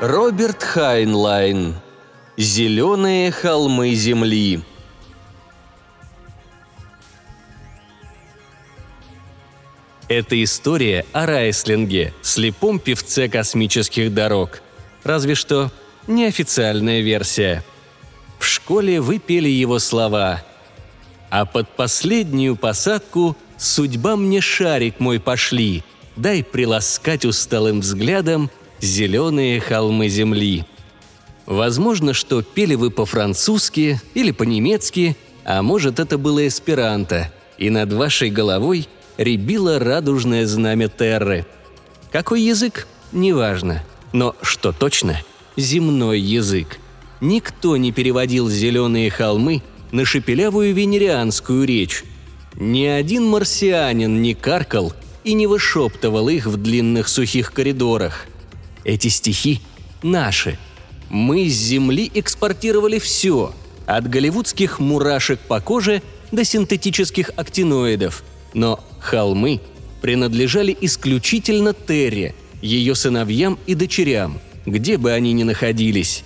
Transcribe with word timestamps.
Роберт 0.00 0.62
Хайнлайн. 0.62 1.74
Зеленые 2.38 3.30
холмы 3.30 3.92
земли. 3.92 4.62
Это 10.08 10.42
история 10.42 11.04
о 11.12 11.26
Райслинге, 11.26 12.14
слепом 12.22 12.78
певце 12.78 13.28
космических 13.28 14.14
дорог. 14.14 14.62
Разве 15.04 15.34
что 15.34 15.70
неофициальная 16.06 17.02
версия. 17.02 17.62
В 18.38 18.46
школе 18.46 19.02
вы 19.02 19.18
пели 19.18 19.50
его 19.50 19.78
слова. 19.78 20.42
А 21.28 21.44
под 21.44 21.68
последнюю 21.76 22.56
посадку 22.56 23.36
судьба 23.58 24.16
мне 24.16 24.40
шарик 24.40 24.98
мой 24.98 25.20
пошли. 25.20 25.84
Дай 26.16 26.42
приласкать 26.42 27.26
усталым 27.26 27.80
взглядом 27.80 28.50
зеленые 28.80 29.60
холмы 29.60 30.08
земли. 30.08 30.64
Возможно, 31.46 32.12
что 32.14 32.42
пели 32.42 32.74
вы 32.74 32.90
по-французски 32.90 34.00
или 34.14 34.30
по-немецки, 34.30 35.16
а 35.44 35.62
может, 35.62 35.98
это 35.98 36.18
было 36.18 36.46
эсперанто, 36.46 37.32
и 37.58 37.70
над 37.70 37.92
вашей 37.92 38.30
головой 38.30 38.88
рябило 39.16 39.78
радужное 39.78 40.46
знамя 40.46 40.88
Терры. 40.88 41.46
Какой 42.12 42.42
язык? 42.42 42.86
Неважно. 43.12 43.82
Но 44.12 44.34
что 44.42 44.72
точно? 44.72 45.20
Земной 45.56 46.20
язык. 46.20 46.78
Никто 47.20 47.76
не 47.76 47.92
переводил 47.92 48.48
зеленые 48.48 49.10
холмы 49.10 49.62
на 49.92 50.04
шепелявую 50.04 50.72
венерианскую 50.74 51.64
речь. 51.64 52.04
Ни 52.54 52.84
один 52.84 53.26
марсианин 53.26 54.22
не 54.22 54.34
каркал 54.34 54.92
и 55.22 55.34
не 55.34 55.46
вышептывал 55.46 56.28
их 56.28 56.46
в 56.46 56.56
длинных 56.56 57.08
сухих 57.08 57.52
коридорах. 57.52 58.26
Эти 58.84 59.08
стихи 59.08 59.60
наши. 60.02 60.58
Мы 61.08 61.48
с 61.48 61.52
Земли 61.52 62.10
экспортировали 62.14 62.98
все, 62.98 63.52
от 63.86 64.08
голливудских 64.08 64.78
мурашек 64.78 65.40
по 65.40 65.60
коже 65.60 66.02
до 66.30 66.44
синтетических 66.44 67.30
актиноидов. 67.36 68.22
Но 68.54 68.80
холмы 69.00 69.60
принадлежали 70.00 70.76
исключительно 70.80 71.74
Терре, 71.74 72.34
ее 72.62 72.94
сыновьям 72.94 73.58
и 73.66 73.74
дочерям, 73.74 74.40
где 74.66 74.96
бы 74.96 75.12
они 75.12 75.32
ни 75.32 75.42
находились. 75.42 76.24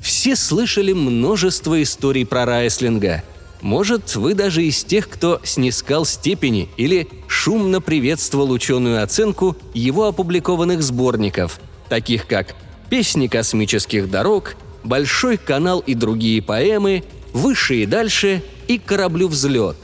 Все 0.00 0.36
слышали 0.36 0.92
множество 0.92 1.80
историй 1.82 2.26
про 2.26 2.44
Райслинга. 2.44 3.22
Может, 3.60 4.14
вы 4.14 4.34
даже 4.34 4.64
из 4.64 4.84
тех, 4.84 5.08
кто 5.08 5.40
снискал 5.42 6.04
степени 6.04 6.68
или 6.76 7.08
шумно 7.26 7.80
приветствовал 7.80 8.50
ученую 8.52 9.02
оценку 9.02 9.56
его 9.74 10.06
опубликованных 10.06 10.82
сборников, 10.82 11.58
таких 11.88 12.26
как 12.26 12.54
«Песни 12.90 13.26
космических 13.26 14.10
дорог», 14.10 14.56
«Большой 14.84 15.36
канал 15.36 15.80
и 15.80 15.94
другие 15.94 16.40
поэмы», 16.40 17.04
«Выше 17.32 17.82
и 17.82 17.86
дальше» 17.86 18.42
и 18.68 18.78
«Кораблю 18.78 19.28
взлет». 19.28 19.76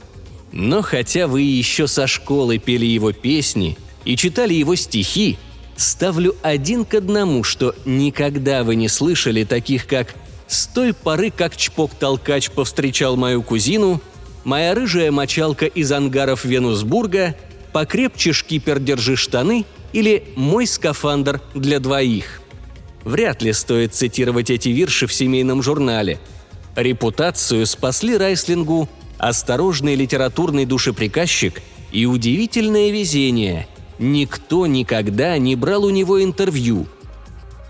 Но 0.53 0.83
хотя 0.83 1.27
вы 1.27 1.43
еще 1.43 1.89
со 1.89 2.07
школы 2.07 2.59
пели 2.59 2.87
его 2.87 3.13
песни 3.13 3.77
и 4.05 4.17
читали 4.17 4.55
его 4.55 4.77
стихи, 4.77 5.37
ставлю 5.77 6.37
один 6.43 6.85
к 6.85 6.95
одному, 6.95 7.43
что 7.43 7.75
никогда 7.85 8.63
вы 8.63 8.77
не 8.77 8.89
слышали 8.89 9.45
таких, 9.45 9.87
как 9.87 10.15
«С 10.47 10.67
той 10.67 10.95
поры, 10.95 11.31
как 11.31 11.57
Чпок-толкач 11.57 12.51
повстречал 12.51 13.17
мою 13.17 13.43
кузину», 13.43 14.01
«Моя 14.45 14.75
рыжая 14.75 15.11
мочалка 15.11 15.67
из 15.67 15.91
ангаров 15.91 16.45
Венусбурга», 16.45 17.35
«Покрепче 17.73 18.33
шкипер 18.33 18.79
держи 18.79 19.17
штаны» 19.17 19.65
или 19.95 20.25
«Мой 20.35 20.67
скафандр 20.67 21.41
для 21.55 21.81
двоих». 21.81 22.43
Вряд 23.05 23.43
ли 23.43 23.53
стоит 23.53 23.95
цитировать 23.95 24.51
эти 24.51 24.71
вирши 24.71 25.07
в 25.07 25.13
семейном 25.13 25.63
журнале. 25.63 26.19
Репутацию 26.75 27.65
спасли 27.67 28.17
Райслингу 28.17 28.89
осторожный 29.19 29.95
литературный 29.95 30.67
душеприказчик 30.67 31.63
и 31.93 32.07
удивительное 32.07 32.91
везение. 32.91 33.69
Никто 33.99 34.67
никогда 34.67 35.39
не 35.39 35.55
брал 35.55 35.85
у 35.85 35.91
него 35.91 36.23
интервью. 36.23 36.89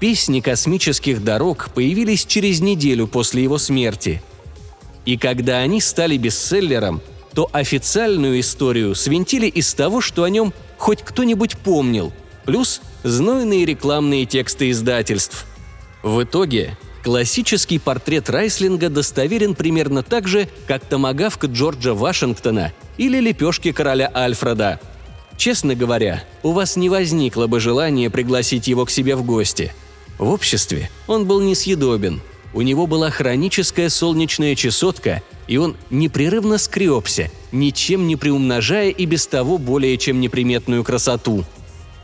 Песни 0.01 0.41
космических 0.41 1.23
дорог 1.23 1.69
появились 1.75 2.25
через 2.25 2.61
неделю 2.61 3.07
после 3.07 3.43
его 3.43 3.59
смерти. 3.59 4.23
И 5.05 5.19
когда 5.19 5.59
они 5.59 5.81
стали 5.81 6.17
бестселлером, 6.17 7.03
то 7.35 7.51
официальную 7.53 8.41
историю 8.41 8.95
свинтили 8.95 9.47
из 9.47 9.75
того, 9.75 10.01
что 10.01 10.23
о 10.23 10.31
нем 10.31 10.55
хоть 10.77 11.03
кто-нибудь 11.03 11.57
помнил, 11.59 12.13
плюс 12.45 12.81
знойные 13.03 13.65
рекламные 13.65 14.27
тексты 14.27 14.71
издательств. 14.71 15.47
В 16.03 16.23
итоге 16.23 16.77
Классический 17.05 17.79
портрет 17.79 18.31
Райслинга 18.31 18.89
достоверен 18.89 19.55
примерно 19.55 20.03
так 20.03 20.27
же, 20.27 20.49
как 20.67 20.87
томагавка 20.87 21.49
Джорджа 21.49 21.93
Вашингтона 21.93 22.73
или 22.97 23.21
лепешки 23.21 23.73
короля 23.73 24.11
Альфреда. 24.15 24.81
Честно 25.37 25.75
говоря, 25.75 26.25
у 26.43 26.53
вас 26.53 26.77
не 26.77 26.89
возникло 26.89 27.47
бы 27.47 27.61
желания 27.61 28.09
пригласить 28.09 28.69
его 28.69 28.87
к 28.87 28.91
себе 28.91 29.17
в 29.17 29.23
гости. 29.23 29.75
В 30.19 30.31
обществе 30.31 30.91
он 31.07 31.27
был 31.27 31.43
несъедобен. 31.43 32.23
У 32.55 32.63
него 32.63 32.87
была 32.87 33.11
хроническая 33.11 33.91
солнечная 33.91 34.55
чесотка, 34.55 35.23
и 35.47 35.57
он 35.57 35.77
непрерывно 35.91 36.59
скребся, 36.59 37.31
ничем 37.53 38.07
не 38.07 38.17
приумножая 38.17 38.91
и 38.91 39.07
без 39.07 39.27
того 39.27 39.59
более 39.59 39.97
чем 39.99 40.21
неприметную 40.21 40.85
красоту– 40.85 41.45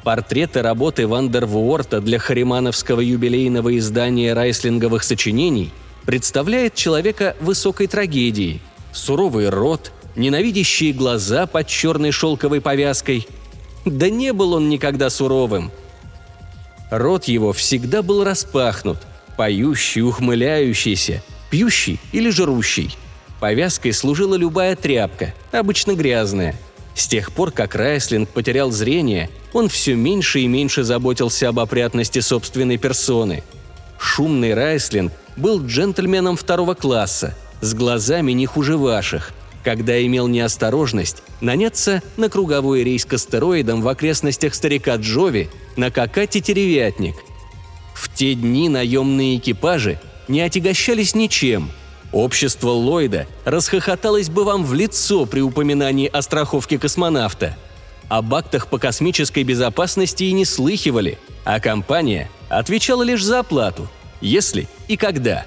Портреты 0.03 0.63
работы 0.63 1.07
Вандервуорта 1.07 2.01
для 2.01 2.19
харимановского 2.19 3.01
юбилейного 3.01 3.77
издания 3.77 4.33
райслинговых 4.33 5.03
сочинений 5.03 5.73
представляет 6.07 6.75
человека 6.75 7.37
высокой 7.41 7.87
трагедии. 7.87 8.63
Суровый 8.93 9.51
рот, 9.51 9.93
ненавидящие 10.17 10.95
глаза 10.95 11.47
под 11.47 11.67
черной 11.67 12.13
шелковой 12.13 12.63
повязкой. 12.63 13.29
Да 13.85 14.09
не 14.09 14.33
был 14.33 14.55
он 14.55 14.71
никогда 14.71 15.11
суровым. 15.11 15.71
Рот 16.91 17.25
его 17.25 17.53
всегда 17.53 18.03
был 18.03 18.25
распахнут, 18.25 18.99
поющий, 19.37 20.01
ухмыляющийся, 20.01 21.23
пьющий 21.51 22.01
или 22.13 22.31
жрущий. 22.31 22.97
Повязкой 23.41 23.93
служила 23.93 24.35
любая 24.35 24.77
тряпка, 24.77 25.35
обычно 25.53 25.95
грязная– 25.95 26.55
с 27.01 27.07
тех 27.07 27.33
пор, 27.33 27.51
как 27.51 27.75
Райслинг 27.75 28.29
потерял 28.29 28.71
зрение, 28.71 29.31
он 29.55 29.71
все 29.71 29.95
меньше 29.95 30.41
и 30.41 30.47
меньше 30.47 30.85
заботился 30.85 31.49
об 31.49 31.59
опрятности 31.59 32.19
собственной 32.19 32.77
персоны. 32.77 33.43
Шумный 33.99 34.53
Райслинг 34.53 35.11
был 35.37 35.65
джентльменом 35.65 36.37
второго 36.37 36.75
класса, 36.75 37.35
с 37.63 37.73
глазами 37.73 38.33
не 38.33 38.45
хуже 38.45 38.77
ваших, 38.77 39.33
когда 39.65 40.05
имел 40.05 40.29
неосторожность 40.29 41.23
наняться 41.41 42.03
на 42.19 42.29
круговой 42.29 42.85
рейс 42.85 43.07
к 43.07 43.15
астероидам 43.15 43.81
в 43.81 43.89
окрестностях 43.89 44.55
старика 44.55 44.97
Джови 44.97 45.49
на 45.77 45.91
Какате 45.91 46.43
Теревятник. 46.43 47.15
В 47.95 48.15
те 48.15 48.35
дни 48.35 48.69
наемные 48.69 49.39
экипажи 49.39 49.99
не 50.29 50.43
отягощались 50.43 51.15
ничем– 51.15 51.71
Общество 52.13 52.71
Ллойда 52.71 53.29
расхохоталось 53.45 54.31
бы 54.31 54.45
вам 54.45 54.65
в 54.65 54.75
лицо 54.75 55.27
при 55.27 55.41
упоминании 55.41 56.09
о 56.09 56.23
страховке 56.23 56.79
космонавта. 56.79 57.57
Об 58.09 58.35
актах 58.35 58.67
по 58.67 58.79
космической 58.79 59.45
безопасности 59.45 60.25
и 60.25 60.33
не 60.33 60.45
слыхивали, 60.45 61.19
а 61.45 61.61
компания 61.61 62.29
отвечала 62.49 63.05
лишь 63.05 63.23
за 63.23 63.41
оплату, 63.41 63.89
если 64.21 64.69
и 64.89 64.97
когда. 64.97 65.47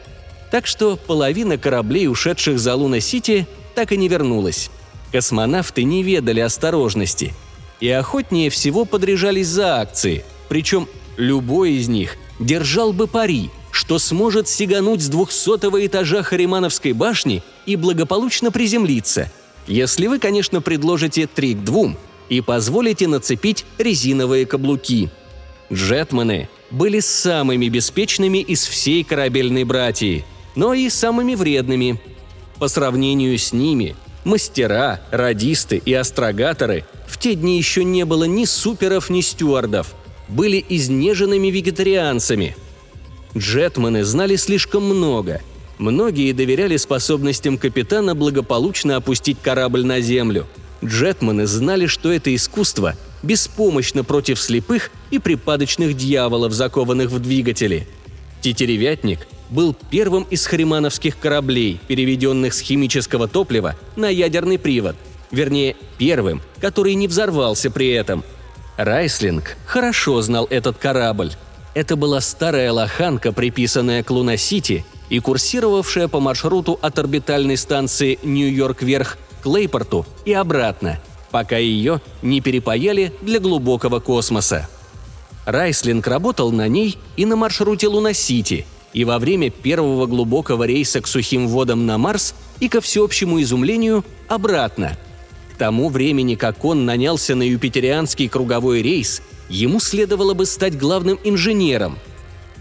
Так 0.51 0.65
что 0.65 0.95
половина 0.95 1.57
кораблей, 1.57 2.07
ушедших 2.07 2.57
за 2.59 2.75
Луна-Сити, 2.75 3.45
так 3.75 3.91
и 3.91 3.97
не 3.97 4.07
вернулась. 4.07 4.69
Космонавты 5.11 5.83
не 5.83 6.01
ведали 6.01 6.39
осторожности 6.39 7.33
и 7.81 7.89
охотнее 7.89 8.49
всего 8.49 8.85
подряжались 8.85 9.47
за 9.47 9.81
акции, 9.81 10.23
причем 10.47 10.87
любой 11.17 11.73
из 11.73 11.89
них 11.89 12.15
держал 12.39 12.93
бы 12.93 13.07
пари– 13.07 13.51
что 13.73 13.97
сможет 13.97 14.47
сигануть 14.47 15.01
с 15.01 15.07
двухсотого 15.07 15.83
этажа 15.83 16.21
Харимановской 16.21 16.93
башни 16.93 17.41
и 17.65 17.75
благополучно 17.75 18.51
приземлиться, 18.51 19.31
если 19.65 20.05
вы, 20.05 20.19
конечно, 20.19 20.61
предложите 20.61 21.25
три 21.25 21.55
к 21.55 21.63
двум 21.63 21.97
и 22.29 22.39
позволите 22.39 23.07
нацепить 23.07 23.65
резиновые 23.79 24.45
каблуки. 24.45 25.09
Джетманы 25.71 26.49
были 26.69 26.99
самыми 26.99 27.67
беспечными 27.67 28.37
из 28.37 28.63
всей 28.63 29.03
корабельной 29.03 29.63
братьи, 29.63 30.23
но 30.55 30.75
и 30.75 30.87
самыми 30.87 31.33
вредными. 31.33 31.99
По 32.59 32.67
сравнению 32.67 33.39
с 33.39 33.53
ними, 33.53 33.95
мастера, 34.23 35.01
радисты 35.09 35.81
и 35.83 35.93
астрогаторы 35.93 36.85
в 37.07 37.17
те 37.17 37.33
дни 37.33 37.57
еще 37.57 37.83
не 37.83 38.05
было 38.05 38.25
ни 38.25 38.45
суперов, 38.45 39.09
ни 39.09 39.21
стюардов, 39.21 39.95
были 40.27 40.63
изнеженными 40.69 41.47
вегетарианцами– 41.47 42.55
Джетманы 43.37 44.03
знали 44.03 44.35
слишком 44.35 44.83
много. 44.83 45.41
Многие 45.77 46.31
доверяли 46.33 46.77
способностям 46.77 47.57
капитана 47.57 48.15
благополучно 48.15 48.95
опустить 48.95 49.37
корабль 49.41 49.83
на 49.83 50.01
землю. 50.01 50.45
Джетманы 50.83 51.47
знали, 51.47 51.87
что 51.87 52.11
это 52.11 52.33
искусство 52.35 52.95
беспомощно 53.23 54.03
против 54.03 54.39
слепых 54.39 54.91
и 55.09 55.17
припадочных 55.17 55.95
дьяволов, 55.95 56.53
закованных 56.53 57.09
в 57.09 57.19
двигатели. 57.19 57.87
Тетеревятник 58.41 59.27
был 59.49 59.75
первым 59.89 60.23
из 60.29 60.45
харимановских 60.45 61.17
кораблей, 61.17 61.79
переведенных 61.87 62.53
с 62.53 62.59
химического 62.59 63.27
топлива 63.27 63.75
на 63.95 64.09
ядерный 64.09 64.59
привод. 64.59 64.95
Вернее, 65.31 65.75
первым, 65.97 66.41
который 66.59 66.93
не 66.95 67.07
взорвался 67.07 67.71
при 67.71 67.89
этом. 67.89 68.23
Райслинг 68.77 69.55
хорошо 69.65 70.21
знал 70.21 70.47
этот 70.49 70.77
корабль. 70.77 71.31
Это 71.73 71.95
была 71.95 72.21
старая 72.21 72.71
лоханка, 72.71 73.31
приписанная 73.31 74.03
к 74.03 74.11
Луна-Сити 74.11 74.85
и 75.09 75.19
курсировавшая 75.19 76.07
по 76.07 76.19
маршруту 76.19 76.77
от 76.81 76.99
орбитальной 76.99 77.57
станции 77.57 78.19
Нью-Йорк-Верх 78.23 79.17
к 79.41 79.45
Лейпорту 79.45 80.05
и 80.25 80.33
обратно, 80.33 80.99
пока 81.31 81.57
ее 81.57 81.99
не 82.21 82.41
перепаяли 82.41 83.11
для 83.21 83.39
глубокого 83.39 83.99
космоса. 83.99 84.69
Райслинг 85.45 86.07
работал 86.07 86.51
на 86.51 86.67
ней 86.67 86.97
и 87.17 87.25
на 87.25 87.35
маршруте 87.35 87.87
Луна-Сити, 87.87 88.65
и 88.93 89.03
во 89.03 89.17
время 89.17 89.49
первого 89.49 90.05
глубокого 90.05 90.63
рейса 90.63 91.01
к 91.01 91.07
сухим 91.07 91.47
водам 91.47 91.85
на 91.85 91.97
Марс 91.97 92.35
и, 92.59 92.69
ко 92.69 92.79
всеобщему 92.79 93.41
изумлению, 93.41 94.05
обратно. 94.27 94.97
К 95.53 95.57
тому 95.57 95.89
времени, 95.89 96.35
как 96.35 96.63
он 96.63 96.85
нанялся 96.85 97.35
на 97.35 97.43
юпитерианский 97.43 98.29
круговой 98.29 98.81
рейс, 98.81 99.21
ему 99.49 99.79
следовало 99.79 100.33
бы 100.33 100.45
стать 100.45 100.77
главным 100.77 101.19
инженером. 101.23 101.97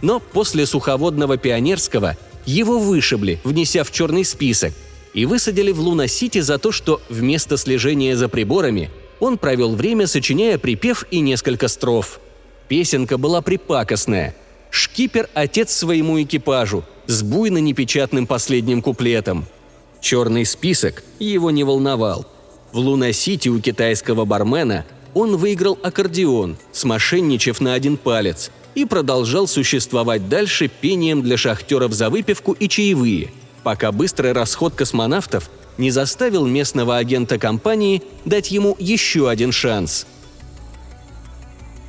Но 0.00 0.20
после 0.20 0.66
суховодного 0.66 1.36
пионерского 1.36 2.16
его 2.44 2.78
вышибли, 2.78 3.40
внеся 3.44 3.84
в 3.84 3.92
черный 3.92 4.24
список, 4.24 4.72
и 5.14 5.26
высадили 5.26 5.70
в 5.72 5.80
Луна-Сити 5.80 6.40
за 6.40 6.58
то, 6.58 6.72
что 6.72 7.00
вместо 7.08 7.56
слежения 7.56 8.16
за 8.16 8.28
приборами 8.28 8.90
он 9.20 9.38
провел 9.38 9.74
время, 9.74 10.06
сочиняя 10.06 10.58
припев 10.58 11.04
и 11.10 11.20
несколько 11.20 11.68
строф. 11.68 12.18
Песенка 12.68 13.18
была 13.18 13.42
припакостная. 13.42 14.34
Шкипер– 14.70 15.28
отец 15.34 15.70
своему 15.70 16.20
экипажу, 16.22 16.84
с 17.06 17.22
буйно-непечатным 17.22 18.26
последним 18.26 18.80
куплетом. 18.80 19.46
Черный 20.00 20.46
список 20.46 21.04
его 21.18 21.50
не 21.50 21.62
волновал. 21.62 22.26
В 22.72 22.78
Луна-Сити 22.78 23.48
у 23.50 23.60
китайского 23.60 24.24
бармена 24.24 24.86
он 25.14 25.36
выиграл 25.36 25.78
аккордеон, 25.82 26.56
смошенничав 26.72 27.60
на 27.60 27.74
один 27.74 27.96
палец, 27.96 28.50
и 28.74 28.84
продолжал 28.84 29.46
существовать 29.46 30.28
дальше 30.28 30.68
пением 30.68 31.22
для 31.22 31.36
шахтеров 31.36 31.92
за 31.92 32.08
выпивку 32.08 32.52
и 32.52 32.68
чаевые, 32.68 33.30
пока 33.62 33.92
быстрый 33.92 34.32
расход 34.32 34.74
космонавтов 34.74 35.50
не 35.76 35.90
заставил 35.90 36.46
местного 36.46 36.96
агента 36.96 37.38
компании 37.38 38.02
дать 38.24 38.50
ему 38.50 38.76
еще 38.78 39.28
один 39.28 39.52
шанс. 39.52 40.06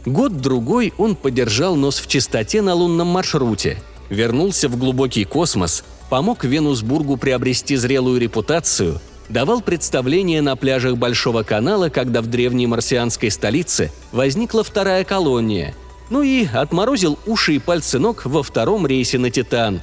Год-другой 0.05 0.93
он 0.97 1.15
подержал 1.15 1.77
нос 1.77 1.99
в 1.99 2.07
чистоте 2.07 2.61
на 2.61 2.73
лунном 2.73 3.07
маршруте, 3.07 3.81
вернулся 4.09 4.67
в 4.67 4.77
глубокий 4.77 5.23
космос, 5.23 5.85
помог 6.09 6.43
Венусбургу 6.43 7.15
приобрести 7.15 7.77
зрелую 7.77 8.19
репутацию– 8.19 8.99
давал 9.29 9.61
представления 9.61 10.41
на 10.41 10.55
пляжах 10.55 10.97
Большого 10.97 11.43
канала, 11.43 11.89
когда 11.89 12.21
в 12.21 12.27
древней 12.27 12.67
марсианской 12.67 13.31
столице 13.31 13.91
возникла 14.11 14.63
вторая 14.63 15.03
колония. 15.03 15.73
Ну 16.09 16.21
и 16.21 16.45
отморозил 16.45 17.17
уши 17.25 17.55
и 17.55 17.59
пальцы 17.59 17.99
ног 17.99 18.25
во 18.25 18.43
втором 18.43 18.85
рейсе 18.85 19.17
на 19.17 19.31
«Титан». 19.31 19.81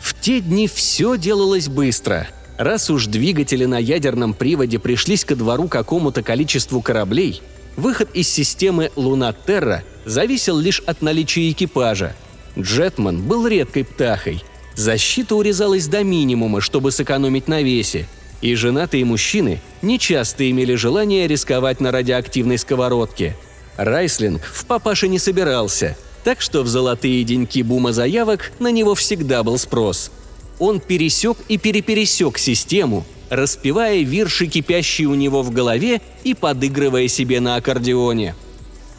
В 0.00 0.18
те 0.20 0.40
дни 0.40 0.66
все 0.66 1.16
делалось 1.16 1.68
быстро. 1.68 2.28
Раз 2.58 2.90
уж 2.90 3.06
двигатели 3.06 3.64
на 3.64 3.78
ядерном 3.78 4.34
приводе 4.34 4.78
пришлись 4.78 5.24
ко 5.24 5.36
двору 5.36 5.68
какому-то 5.68 6.22
количеству 6.22 6.80
кораблей, 6.80 7.42
выход 7.76 8.08
из 8.14 8.28
системы 8.28 8.90
«Луна 8.96 9.32
Терра» 9.32 9.82
зависел 10.04 10.58
лишь 10.58 10.80
от 10.80 11.02
наличия 11.02 11.50
экипажа. 11.50 12.14
Джетман 12.58 13.22
был 13.22 13.46
редкой 13.46 13.84
птахой. 13.84 14.42
Защита 14.74 15.34
урезалась 15.34 15.86
до 15.86 16.02
минимума, 16.02 16.60
чтобы 16.60 16.92
сэкономить 16.92 17.48
на 17.48 17.62
весе– 17.62 18.08
и 18.42 18.56
женатые 18.56 19.04
мужчины 19.04 19.60
нечасто 19.80 20.50
имели 20.50 20.74
желание 20.74 21.26
рисковать 21.26 21.80
на 21.80 21.92
радиоактивной 21.92 22.58
сковородке. 22.58 23.36
Райслинг 23.76 24.42
в 24.42 24.66
папаше 24.66 25.08
не 25.08 25.18
собирался, 25.18 25.96
так 26.24 26.40
что 26.40 26.62
в 26.62 26.68
золотые 26.68 27.24
деньки 27.24 27.62
бума 27.62 27.92
заявок 27.92 28.52
на 28.58 28.70
него 28.70 28.94
всегда 28.94 29.42
был 29.42 29.56
спрос. 29.58 30.10
Он 30.58 30.80
пересек 30.80 31.38
и 31.48 31.56
перепересек 31.56 32.36
систему, 32.36 33.06
распевая 33.30 34.02
вирши, 34.02 34.46
кипящие 34.46 35.08
у 35.08 35.14
него 35.14 35.42
в 35.42 35.50
голове 35.50 36.02
и 36.24 36.34
подыгрывая 36.34 37.08
себе 37.08 37.40
на 37.40 37.56
аккордеоне. 37.56 38.34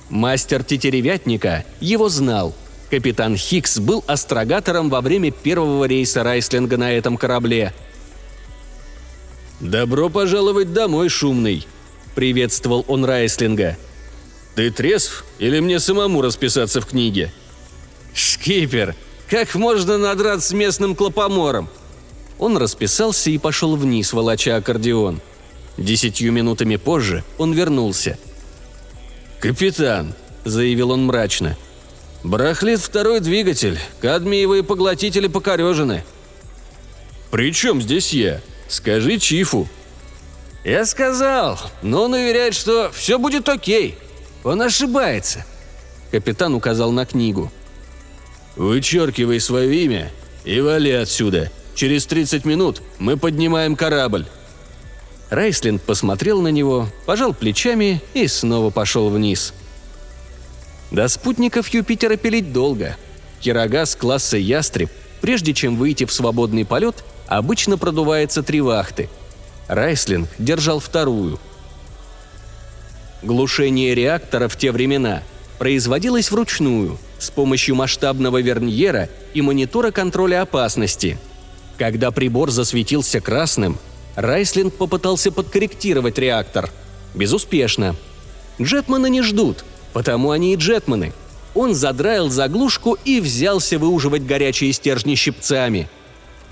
Мастер 0.10 0.63
тетеревятника 0.63 1.66
его 1.80 2.10
знал. 2.10 2.56
Капитан 2.90 3.36
Хикс 3.36 3.80
был 3.80 4.04
астрогатором 4.07 4.90
во 4.90 5.01
время 5.01 5.31
первого 5.31 5.86
рейса 5.86 6.24
Райслинга 6.24 6.78
на 6.78 6.92
этом 6.92 7.18
корабле– 7.18 7.74
«Добро 9.60 10.10
пожаловать 10.10 10.74
домой, 10.74 11.10
шумный!»– 11.10 11.68
приветствовал 12.16 12.84
он 12.88 13.06
Райслинга. 13.06 13.78
«Ты 14.56 14.72
трезв 14.72 15.26
или 15.40 15.60
мне 15.60 15.80
самому 15.80 16.22
расписаться 16.22 16.82
в 16.82 16.86
книге?» 16.86 17.32
«Шкипер, 18.14 18.96
как 19.30 19.56
можно 19.56 19.98
надраться 19.98 20.50
с 20.50 20.54
местным 20.54 20.96
клопомором?» 20.96 21.70
Он 22.40 22.58
расписался 22.58 23.30
и 23.30 23.38
пошел 23.38 23.76
вниз, 23.76 24.14
волоча 24.14 24.58
аккордеон. 24.58 25.22
Десятью 25.78 26.32
минутами 26.32 26.76
позже 26.76 27.24
он 27.38 27.54
вернулся. 27.54 28.18
«Капитан»,— 29.40 30.14
заявил 30.46 30.92
он 30.92 31.06
мрачно,— 31.06 31.58
«барахлит 32.24 32.80
второй 32.80 33.20
двигатель, 33.22 33.80
кадмиевые 34.02 34.64
поглотители 34.64 35.28
покорежены». 35.28 36.04
«При 37.32 37.52
чем 37.52 37.82
здесь 37.82 38.14
я?» 38.14 38.42
Скажи 38.74 39.20
Чифу». 39.20 39.68
«Я 40.64 40.86
сказал, 40.88 41.60
но 41.84 42.06
он 42.06 42.14
уверяет, 42.14 42.56
что 42.56 42.92
все 42.92 43.20
будет 43.20 43.48
окей. 43.48 44.00
Он 44.44 44.64
ошибается». 44.64 45.46
Капитан 46.09 46.56
указал 46.56 46.92
на 46.92 47.06
книгу. 47.06 47.52
«Вычеркивай 48.56 49.40
свое 49.40 49.83
имя 49.83 50.12
и 50.44 50.59
вали 50.59 50.90
отсюда. 50.90 51.52
Через 51.76 52.07
30 52.07 52.45
минут 52.45 52.81
мы 52.97 53.16
поднимаем 53.16 53.76
корабль». 53.76 54.26
Райслинг 55.30 55.83
посмотрел 55.83 56.42
на 56.42 56.47
него, 56.47 56.88
пожал 57.06 57.33
плечами 57.36 58.02
и 58.16 58.28
снова 58.28 58.71
пошел 58.71 59.09
вниз. 59.09 59.54
До 60.90 61.07
спутников 61.07 61.68
Юпитера 61.69 62.16
пилить 62.16 62.52
долго. 62.52 62.97
Кирогаз 63.40 63.95
класса 63.95 64.38
«Ястреб», 64.38 64.90
прежде 65.21 65.54
чем 65.54 65.76
выйти 65.76 66.06
в 66.06 66.12
свободный 66.12 66.66
полет, 66.66 67.04
обычно 67.27 67.77
продувается 67.77 68.44
три 68.44 68.61
вахты. 68.61 69.09
Райслинг 69.68 70.30
держал 70.37 70.80
вторую. 70.80 71.39
Глушение 73.21 73.95
реактора 73.95 74.47
в 74.47 74.57
те 74.57 74.71
времена 74.71 75.23
производилось 75.57 76.30
вручную 76.30 76.97
с 77.19 77.30
помощью 77.30 77.75
масштабного 77.75 78.42
верньера 78.42 79.09
и 79.33 79.42
монитора 79.42 79.92
контроля 79.92 80.42
опасности. 80.42 81.18
Когда 81.77 82.11
прибор 82.11 82.51
засветился 82.51 83.21
красным, 83.21 83.77
Райслинг 84.15 84.75
попытался 84.75 85.31
подкорректировать 85.31 86.18
реактор. 86.18 86.69
Безуспешно. 87.15 87.95
Джетманы 88.61 89.09
не 89.09 89.21
ждут, 89.21 89.63
потому 89.94 90.31
они 90.31 90.53
и 90.53 90.57
джетманы. 90.57 91.13
Он 91.56 91.73
задраил 91.73 92.30
заглушку 92.30 92.97
и 93.06 93.21
взялся 93.21 93.80
выуживать 93.80 94.25
горячие 94.25 94.73
стержни 94.73 95.15
щипцами– 95.15 95.89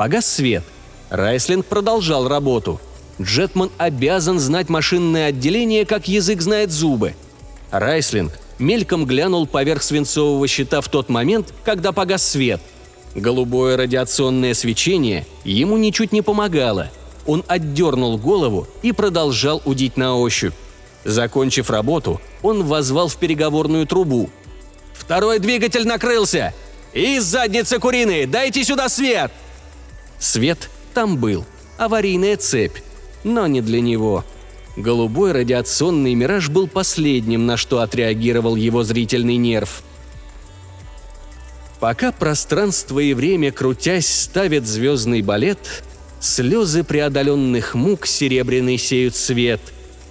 Погас 0.02 0.26
свет. 0.26 0.64
Райслинг 1.12 1.64
продолжал 1.68 2.28
работу. 2.28 2.82
Джетман 3.22 3.70
обязан 3.78 4.40
знать 4.40 4.68
машинное 4.68 5.28
отделение, 5.28 5.86
как 5.86 6.08
язык 6.08 6.42
знает 6.42 6.72
зубы. 6.72 7.14
Райслинг 7.70 8.32
мельком 8.58 9.06
глянул 9.06 9.46
поверх 9.46 9.84
свинцового 9.84 10.48
щита 10.48 10.82
в 10.82 10.88
тот 10.88 11.10
момент, 11.10 11.54
когда 11.64 11.92
погас 11.92 12.28
свет. 12.28 12.60
Голубое 13.14 13.78
радиационное 13.78 14.56
свечение 14.56 15.28
ему 15.44 15.78
ничуть 15.78 16.12
не 16.12 16.24
помогало. 16.24 16.90
Он 17.28 17.44
отдернул 17.48 18.18
голову 18.18 18.68
и 18.82 18.94
продолжал 18.94 19.62
удить 19.66 19.98
на 19.98 20.18
ощупь. 20.18 20.56
Закончив 21.04 21.70
работу, 21.70 22.20
он 22.42 22.64
возвал 22.64 23.08
в 23.08 23.18
переговорную 23.18 23.86
трубу. 23.86 24.32
«Второй 24.96 25.38
двигатель 25.38 25.86
накрылся! 25.86 26.56
Из 26.92 27.24
задницы 27.24 27.78
куриные! 27.78 28.26
Дайте 28.26 28.64
сюда 28.64 28.90
свет!» 28.90 29.32
Свет 30.22 30.70
там 30.94 31.18
был, 31.18 31.46
аварийная 31.80 32.38
цепь, 32.38 32.78
но 33.24 33.48
не 33.48 33.60
для 33.60 33.82
него. 33.82 34.24
Голубой 34.78 35.32
радиационный 35.32 36.14
мираж 36.14 36.48
был 36.48 36.68
последним, 36.68 37.48
на 37.48 37.58
что 37.58 37.82
отреагировал 37.82 38.56
его 38.56 38.84
зрительный 38.84 39.38
нерв. 39.38 39.82
Пока 41.80 42.12
пространство 42.12 43.00
и 43.00 43.16
время, 43.16 43.52
крутясь, 43.52 44.08
ставят 44.08 44.68
звездный 44.68 45.24
балет, 45.24 45.84
слезы 46.20 46.84
преодоленных 46.84 47.74
мук 47.74 48.06
серебряный 48.06 48.78
сеют 48.78 49.16
свет. 49.16 49.60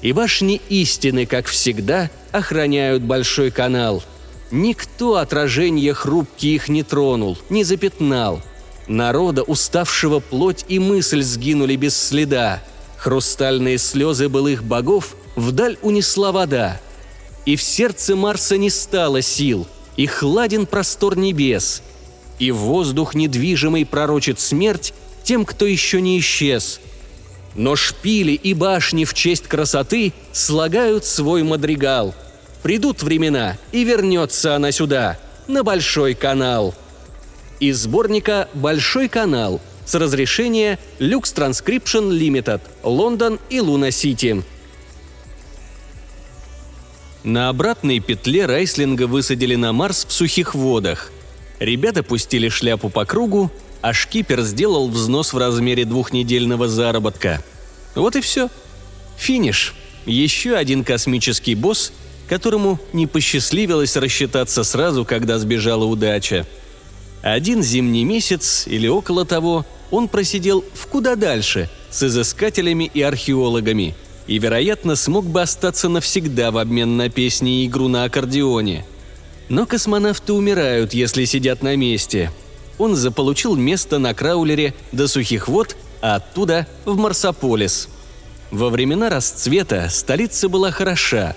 и 0.03 0.13
башни 0.13 0.61
истины, 0.71 1.25
как 1.25 1.47
всегда, 1.47 2.11
охраняют 2.33 3.03
большой 3.05 3.53
канал. 3.53 4.03
Никто 4.51 5.17
отражение 5.17 5.95
хрупкие 5.95 6.57
их 6.57 6.69
не 6.69 6.83
тронул, 6.83 7.39
не 7.49 7.63
запятнал. 7.63 8.43
Народа, 8.91 9.43
уставшего 9.43 10.21
плоть 10.21 10.65
и 10.69 10.79
мысль 10.79 11.23
сгинули 11.23 11.77
без 11.77 11.97
следа. 11.97 12.63
Хрустальные 12.97 13.79
слезы 13.79 14.29
былых 14.29 14.65
богов 14.65 15.17
вдаль 15.37 15.79
унесла 15.83 16.33
вода. 16.33 16.81
И 17.47 17.57
в 17.57 17.63
сердце 17.63 18.17
Марса 18.17 18.57
не 18.59 18.69
стало 18.69 19.23
сил, 19.23 19.67
и 19.97 20.07
хладен 20.07 20.67
простор 20.67 21.17
небес. 21.17 21.83
И 22.39 22.51
воздух 22.51 23.15
недвижимый 23.15 23.87
пророчит 23.87 24.41
смерть 24.41 24.93
тем, 25.23 25.45
кто 25.45 25.67
еще 25.67 26.01
не 26.01 26.19
исчез– 26.19 26.81
но 27.55 27.77
шпили 27.77 28.33
и 28.33 28.55
башни 28.55 29.05
в 29.05 29.15
честь 29.15 29.49
красоты 29.49 30.13
слагают 30.33 31.05
свой 31.05 31.43
мадригал. 31.43 32.15
Придут 32.63 33.03
времена, 33.03 33.57
и 33.73 33.85
вернется 33.85 34.55
она 34.55 34.71
сюда, 34.71 35.19
на 35.49 35.65
Большой 35.65 36.15
канал. 36.15 36.75
Из 37.61 37.77
сборника 37.77 38.49
«Большой 38.55 39.11
канал» 39.11 39.61
с 39.85 39.95
разрешения 39.95 40.79
Lux 40.99 41.25
Transcription 41.35 42.09
Limited, 42.09 42.63
Лондон 42.83 43.39
и 43.51 43.61
Луна-Сити. 43.61 44.43
На 47.23 47.51
обратной 47.51 48.01
петле 48.01 48.47
Райслинга 48.47 49.07
высадили 49.07 49.57
на 49.57 49.75
Марс 49.75 50.07
в 50.07 50.13
сухих 50.13 50.55
водах. 50.55 51.13
Ребята 51.59 52.03
пустили 52.03 52.49
шляпу 52.49 52.89
по 52.89 53.05
кругу, 53.05 53.51
а 53.83 53.93
шкипер 53.93 54.41
сделал 54.41 54.89
взнос 54.89 55.35
в 55.35 55.37
размере 55.37 55.85
двухнедельного 55.85 56.67
заработка. 56.67 57.45
Вот 57.95 58.17
и 58.17 58.23
все. 58.23 58.49
Финиш. 59.19 59.75
Еще 60.07 60.57
один 60.57 60.83
космический 60.83 61.55
босс, 61.55 61.93
которому 62.27 62.81
не 62.95 63.07
посчастливилось 63.07 63.97
рассчитаться 63.97 64.65
сразу, 64.65 65.05
когда 65.05 65.39
сбежала 65.39 65.85
удача. 65.85 66.47
Один 67.23 67.63
зимний 67.63 68.05
месяц 68.05 68.67
или 68.67 68.89
около 68.89 69.25
того 69.25 69.67
он 69.91 70.09
просидел 70.09 70.65
в 70.75 70.87
куда 70.87 71.17
дальше 71.17 71.69
с 71.91 72.03
изыскателями 72.03 72.91
и 72.93 73.03
археологами 73.03 73.95
и, 74.27 74.39
вероятно, 74.39 74.97
смог 74.97 75.27
бы 75.27 75.43
остаться 75.43 75.89
навсегда 75.89 76.51
в 76.51 76.59
обмен 76.59 76.97
на 76.97 77.09
песни 77.09 77.63
и 77.63 77.67
игру 77.67 77.89
на 77.89 78.05
аккордеоне. 78.05 78.85
Но 79.49 79.67
космонавты 79.67 80.33
умирают, 80.33 80.95
если 80.95 81.25
сидят 81.25 81.63
на 81.63 81.77
месте– 81.77 82.31
он 82.81 82.97
заполучил 82.97 83.57
место 83.57 83.99
на 83.99 84.15
краулере 84.15 84.73
до 84.91 85.07
сухих 85.07 85.49
вод, 85.49 85.77
а 86.01 86.15
оттуда 86.15 86.67
в 86.87 86.97
Марсополис. 86.97 87.91
Во 88.51 88.71
времена 88.71 89.11
расцвета 89.11 89.89
столица 89.91 90.49
была 90.49 90.71
хороша. 90.71 91.37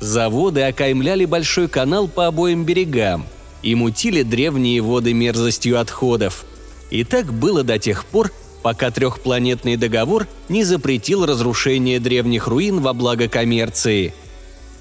Заводы 0.00 0.60
окаймляли 0.60 1.24
большой 1.24 1.68
канал 1.68 2.08
по 2.08 2.26
обоим 2.26 2.64
берегам 2.64 3.26
и 3.66 3.74
мутили 3.74 4.22
древние 4.22 4.80
воды 4.80 5.12
мерзостью 5.12 5.80
отходов. 5.80 6.44
И 6.90 7.02
так 7.02 7.32
было 7.32 7.64
до 7.64 7.80
тех 7.80 8.04
пор, 8.04 8.30
пока 8.62 8.92
трехпланетный 8.92 9.76
договор 9.76 10.28
не 10.48 10.62
запретил 10.62 11.26
разрушение 11.26 11.98
древних 11.98 12.46
руин 12.46 12.78
во 12.80 12.92
благо 12.92 13.26
коммерции. 13.28 14.14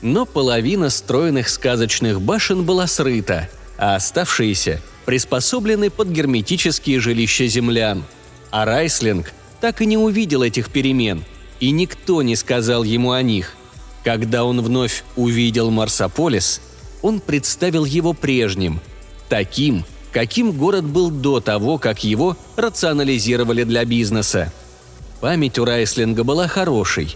Но 0.03 0.27
половина 0.27 0.91
стройных 0.91 1.49
сказочных 1.49 2.21
башен 2.21 2.63
была 2.63 2.85
срыта, 2.85 3.49
а 3.79 3.95
оставшиеся– 3.95 4.79
приспособлены 5.05 5.89
под 5.89 6.09
герметические 6.09 6.99
жилища 6.99 7.47
землян. 7.47 8.03
А 8.51 8.65
Райслинг 8.65 9.33
так 9.61 9.81
и 9.81 9.87
не 9.87 9.97
увидел 9.97 10.43
этих 10.43 10.69
перемен, 10.69 11.25
и 11.59 11.71
никто 11.71 12.21
не 12.21 12.35
сказал 12.35 12.83
ему 12.83 13.13
о 13.13 13.23
них. 13.23 13.55
Когда 14.03 14.45
он 14.45 14.61
вновь 14.61 15.03
увидел 15.15 15.71
Марсополис, 15.71 16.61
он 17.01 17.19
представил 17.19 17.85
его 17.85 18.13
прежним, 18.13 18.81
таким, 19.29 19.85
каким 20.11 20.51
город 20.51 20.85
был 20.85 21.09
до 21.11 21.39
того, 21.39 21.77
как 21.77 22.03
его 22.03 22.37
рационализировали 22.55 23.63
для 23.63 23.85
бизнеса. 23.85 24.51
Память 25.21 25.59
у 25.59 25.65
Райслинга 25.65 26.23
была 26.23 26.47
хорошей. 26.47 27.15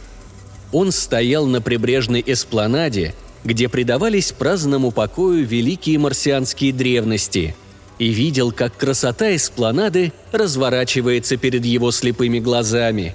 Он 0.71 0.91
стоял 0.91 1.45
на 1.45 1.61
прибрежной 1.61 2.23
эспланаде, 2.25 3.15
где 3.43 3.69
предавались 3.69 4.31
праздному 4.31 4.91
покою 4.91 5.45
великие 5.45 5.97
марсианские 5.99 6.73
древности– 6.73 7.55
и 7.99 8.09
видел, 8.09 8.51
как 8.51 8.75
красота 8.77 9.35
эспланады 9.35 10.13
разворачивается 10.31 11.37
перед 11.37 11.65
его 11.65 11.91
слепыми 11.91 12.39
глазами. 12.39 13.13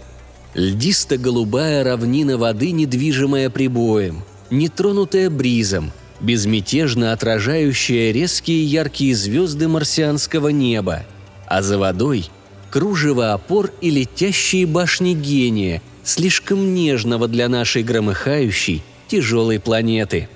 Льдисто-голубая 0.54 1.82
равнина 1.82 2.36
воды, 2.36 2.70
недвижимая 2.70 3.50
прибоем, 3.50 4.22
нетронутая 4.50 5.30
бризом, 5.30 5.90
безмятежно 6.20 7.12
отражающая 7.12 8.12
резкие 8.12 8.64
яркие 8.64 9.14
звезды 9.14 9.68
марсианского 9.68 10.48
неба, 10.48 11.04
а 11.46 11.62
за 11.62 11.78
водой– 11.78 12.28
кружево 12.70 13.32
опор 13.32 13.70
и 13.80 13.90
летящие 13.90 14.66
башни 14.66 15.14
гения, 15.14 15.80
слишком 16.02 16.74
нежного 16.74 17.28
для 17.28 17.48
нашей 17.48 17.82
громыхающей, 17.82 18.82
тяжелой 19.06 19.60
планеты. 19.60 20.28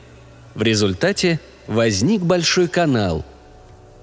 В 0.54 0.62
результате 0.62 1.40
возник 1.66 2.22
большой 2.22 2.68
канал– 2.68 3.24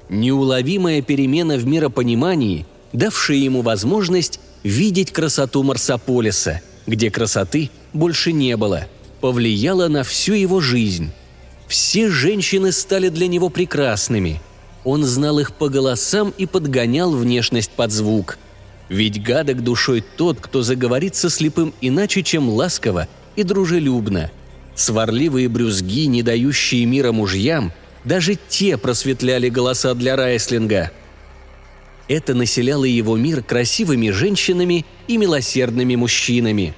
Неуловимая 0.10 1.02
перемена 1.02 1.58
в 1.58 1.66
миропонимании, 1.66 2.66
давшая 2.94 3.38
ему 3.38 3.62
возможность 3.62 4.40
видеть 4.64 5.12
красоту 5.12 5.64
Марсополиса, 5.64 6.62
где 6.86 7.10
красоты 7.10 7.72
больше 7.94 8.32
не 8.32 8.56
было, 8.56 8.88
повлияла 9.20 9.88
на 9.88 10.04
всю 10.04 10.34
его 10.34 10.62
жизнь. 10.62 11.12
Все 11.68 12.10
женщины 12.10 12.72
стали 12.72 13.10
для 13.10 13.28
него 13.28 13.50
прекрасными. 13.50 14.42
Он 14.84 15.04
знал 15.04 15.40
их 15.40 15.54
по 15.54 15.70
голосам 15.70 16.34
и 16.38 16.46
подгонял 16.46 17.12
внешность 17.12 17.72
под 17.72 17.92
звук. 17.92 18.38
Ведь 18.88 19.24
гадок 19.24 19.64
душой 19.64 20.04
тот, 20.16 20.40
кто 20.40 20.62
заговорит 20.62 21.16
со 21.16 21.30
слепым 21.30 21.74
иначе, 21.82 22.22
чем 22.22 22.50
ласково 22.50 23.08
и 23.36 23.44
дружелюбно. 23.44 24.32
Сварливые 24.76 25.50
брюзги, 25.50 26.06
не 26.06 26.22
дающие 26.22 26.86
мира 26.86 27.12
мужьям– 27.12 27.72
даже 28.06 28.38
те 28.48 28.78
просветляли 28.78 29.50
голоса 29.50 29.94
для 29.96 30.16
Райслинга. 30.16 30.92
Это 32.08 32.36
населяло 32.36 32.86
его 32.86 33.18
мир 33.18 33.42
красивыми 33.42 34.12
женщинами 34.12 34.86
и 35.08 35.18
милосердными 35.18 35.96
мужчинами. 35.96 36.76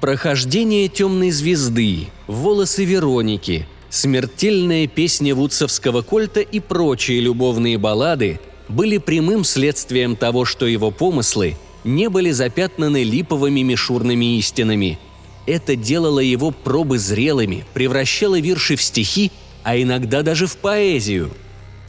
Прохождение 0.00 0.88
темной 0.88 1.30
звезды, 1.30 2.08
волосы 2.26 2.84
Вероники, 2.84 3.68
смертельная 3.92 4.88
песня 4.88 5.36
вудсовского 5.36 6.02
кольта 6.02 6.40
и 6.40 6.58
прочие 6.58 7.20
любовные 7.20 7.78
баллады 7.78 8.40
были 8.68 8.98
прямым 8.98 9.44
следствием 9.44 10.16
того, 10.16 10.44
что 10.44 10.66
его 10.66 10.90
помыслы 10.90 11.56
не 11.84 12.08
были 12.08 12.32
запятнаны 12.32 13.04
липовыми 13.04 13.60
мишурными 13.60 14.38
истинами. 14.38 14.98
Это 15.46 15.76
делало 15.76 16.20
его 16.20 16.50
пробы 16.50 16.98
зрелыми, 16.98 17.64
превращало 17.74 18.40
вирши 18.40 18.74
в 18.76 18.82
стихи 18.82 19.30
а 19.62 19.80
иногда 19.80 20.22
даже 20.22 20.46
в 20.46 20.56
поэзию. 20.56 21.30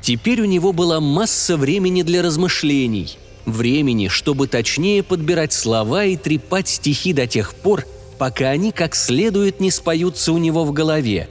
Теперь 0.01 0.41
у 0.41 0.45
него 0.45 0.73
была 0.73 0.99
масса 0.99 1.57
времени 1.57 2.03
для 2.03 2.21
размышлений, 2.21 3.17
времени, 3.45 4.09
чтобы 4.09 4.47
точнее 4.47 5.01
подбирать 5.01 5.53
слова 5.53 6.05
и 6.05 6.17
трепать 6.17 6.67
стихи 6.67 7.13
до 7.13 7.25
тех 7.25 7.55
пор, 7.55 7.85
пока 8.17 8.49
они 8.49 8.71
как 8.71 8.95
следует 8.95 9.59
не 9.59 9.71
споются 9.71 10.33
у 10.33 10.37
него 10.37 10.65
в 10.65 10.73
голове. 10.73 11.29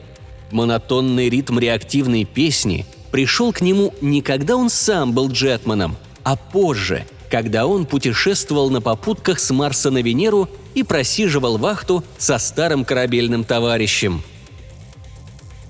Монотонный 0.52 1.28
ритм 1.28 1.58
реактивной 1.58 2.24
песни 2.24 2.86
пришел 3.10 3.52
к 3.52 3.60
нему 3.60 3.92
не 4.00 4.22
когда 4.22 4.56
он 4.56 4.70
сам 4.70 5.12
был 5.12 5.30
Джетманом, 5.30 5.96
а 6.22 6.36
позже, 6.36 7.04
когда 7.30 7.66
он 7.66 7.86
путешествовал 7.86 8.70
на 8.70 8.80
попутках 8.80 9.40
с 9.40 9.50
Марса 9.50 9.90
на 9.90 10.02
Венеру 10.02 10.48
и 10.74 10.82
просиживал 10.82 11.58
вахту 11.58 12.04
со 12.18 12.38
старым 12.38 12.84
корабельным 12.84 13.44
товарищем– 13.44 14.22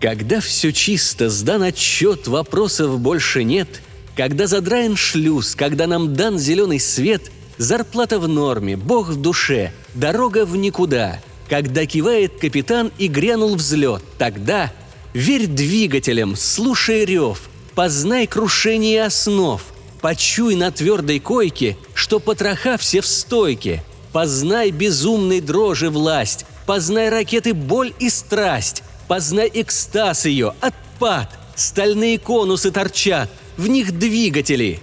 когда 0.02 0.40
все 0.40 0.72
чисто, 0.72 1.30
сдан 1.30 1.62
отчет, 1.62 2.26
вопросов 2.26 2.98
больше 2.98 3.44
нет, 3.44 3.68
когда 4.16 4.48
задраен 4.48 4.96
шлюз, 4.96 5.54
когда 5.54 5.86
нам 5.86 6.14
дан 6.14 6.40
зеленый 6.40 6.80
свет, 6.80 7.30
зарплата 7.56 8.18
в 8.18 8.26
норме, 8.26 8.76
Бог 8.76 9.10
в 9.10 9.22
душе, 9.22 9.72
дорога 9.94 10.44
в 10.44 10.56
никуда, 10.56 11.20
когда 11.52 11.84
кивает 11.84 12.40
капитан 12.40 12.90
и 12.96 13.08
грянул 13.08 13.56
взлет, 13.56 14.02
тогда 14.16 14.72
верь 15.12 15.46
двигателям, 15.46 16.34
слушай 16.34 17.04
рев, 17.04 17.42
познай 17.74 18.26
крушение 18.26 19.04
основ, 19.04 19.62
почуй 20.00 20.54
на 20.56 20.70
твердой 20.70 21.20
койке, 21.20 21.76
что 21.92 22.20
потроха 22.20 22.78
все 22.78 23.02
в 23.02 23.06
стойке, 23.06 23.84
познай 24.14 24.70
безумной 24.70 25.42
дрожи 25.42 25.90
власть, 25.90 26.46
познай 26.64 27.10
ракеты 27.10 27.52
боль 27.52 27.92
и 27.98 28.08
страсть, 28.08 28.82
Познай 29.06 29.50
экстаз 29.52 30.24
ее, 30.24 30.54
отпад, 30.62 31.28
стальные 31.54 32.18
конусы 32.18 32.70
торчат, 32.70 33.28
в 33.58 33.68
них 33.68 33.98
двигатели. 33.98 34.80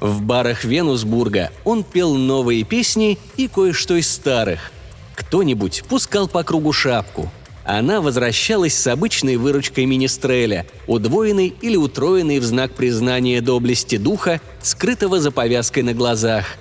В 0.00 0.22
барах 0.22 0.64
Венусбурга 0.64 1.52
он 1.64 1.84
пел 1.84 2.14
новые 2.14 2.64
песни 2.64 3.18
и 3.36 3.46
кое-что 3.46 3.96
из 3.96 4.10
старых. 4.10 4.70
Кто-нибудь 5.14 5.84
пускал 5.88 6.28
по 6.28 6.42
кругу 6.42 6.72
шапку. 6.72 7.30
Она 7.64 8.02
возвращалась 8.02 8.74
с 8.74 8.86
обычной 8.86 9.36
выручкой 9.36 9.86
министреля, 9.86 10.66
удвоенной 10.86 11.54
или 11.62 11.76
утроенной 11.76 12.38
в 12.38 12.44
знак 12.44 12.72
признания 12.72 13.40
доблести 13.40 13.96
духа, 13.96 14.40
скрытого 14.62 15.18
за 15.20 15.30
повязкой 15.30 15.82
на 15.82 15.94
глазах. 15.94 16.56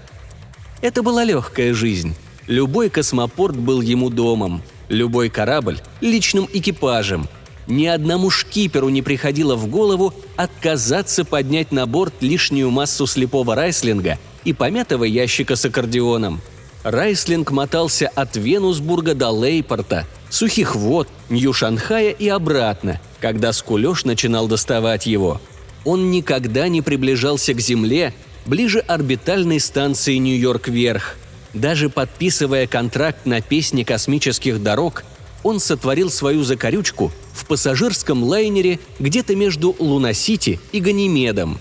Это 0.81 1.03
была 1.03 1.23
легкая 1.25 1.73
жизнь. 1.73 2.15
Любой 2.47 2.89
космопорт 2.89 3.57
был 3.57 3.81
ему 3.81 4.09
домом, 4.09 4.61
любой 4.87 5.29
корабль– 5.29 5.79
личным 6.01 6.47
экипажем. 6.51 7.27
Ни 7.67 7.85
одному 7.85 8.29
шкиперу 8.29 8.89
не 8.89 9.01
приходило 9.01 9.55
в 9.55 9.67
голову 9.67 10.13
отказаться 10.35 11.23
поднять 11.23 11.71
на 11.71 11.85
борт 11.85 12.13
лишнюю 12.21 12.69
массу 12.69 13.07
слепого 13.07 13.55
райслинга 13.55 14.19
и 14.43 14.51
помятого 14.51 15.05
ящика 15.05 15.55
с 15.55 15.63
аккордеоном. 15.63 16.41
Райслинг 16.83 17.51
мотался 17.51 18.07
от 18.07 18.35
Венусбурга 18.35 19.13
до 19.13 19.29
Лейпорта, 19.29 20.05
Сухих 20.29 20.75
вод, 20.75 21.07
Нью-Шанхая 21.29 22.11
и 22.11 22.27
обратно, 22.27 22.99
когда 23.19 23.53
скулеж 23.53 24.03
начинал 24.03 24.47
доставать 24.47 25.05
его. 25.05 25.39
Он 25.85 26.11
никогда 26.11 26.67
не 26.67 26.81
приближался 26.81 27.53
к 27.53 27.59
Земле 27.59 28.13
ближе 28.45 28.79
орбитальной 28.79 29.59
станции 29.59 30.15
Нью-Йорк-Вверх– 30.15 31.17
даже 31.53 31.89
подписывая 31.89 32.65
контракт 32.65 33.25
на 33.25 33.41
песни 33.41 33.83
космических 33.83 34.61
дорог, 34.61 35.03
он 35.43 35.59
сотворил 35.59 36.09
свою 36.09 36.43
закорючку 36.43 37.11
в 37.33 37.45
пассажирском 37.45 38.23
лайнере 38.23 38.79
где-то 38.99 39.35
между 39.35 39.75
Луна-Сити 39.77 40.59
и 40.71 40.79
Ганимедом. 40.79 41.59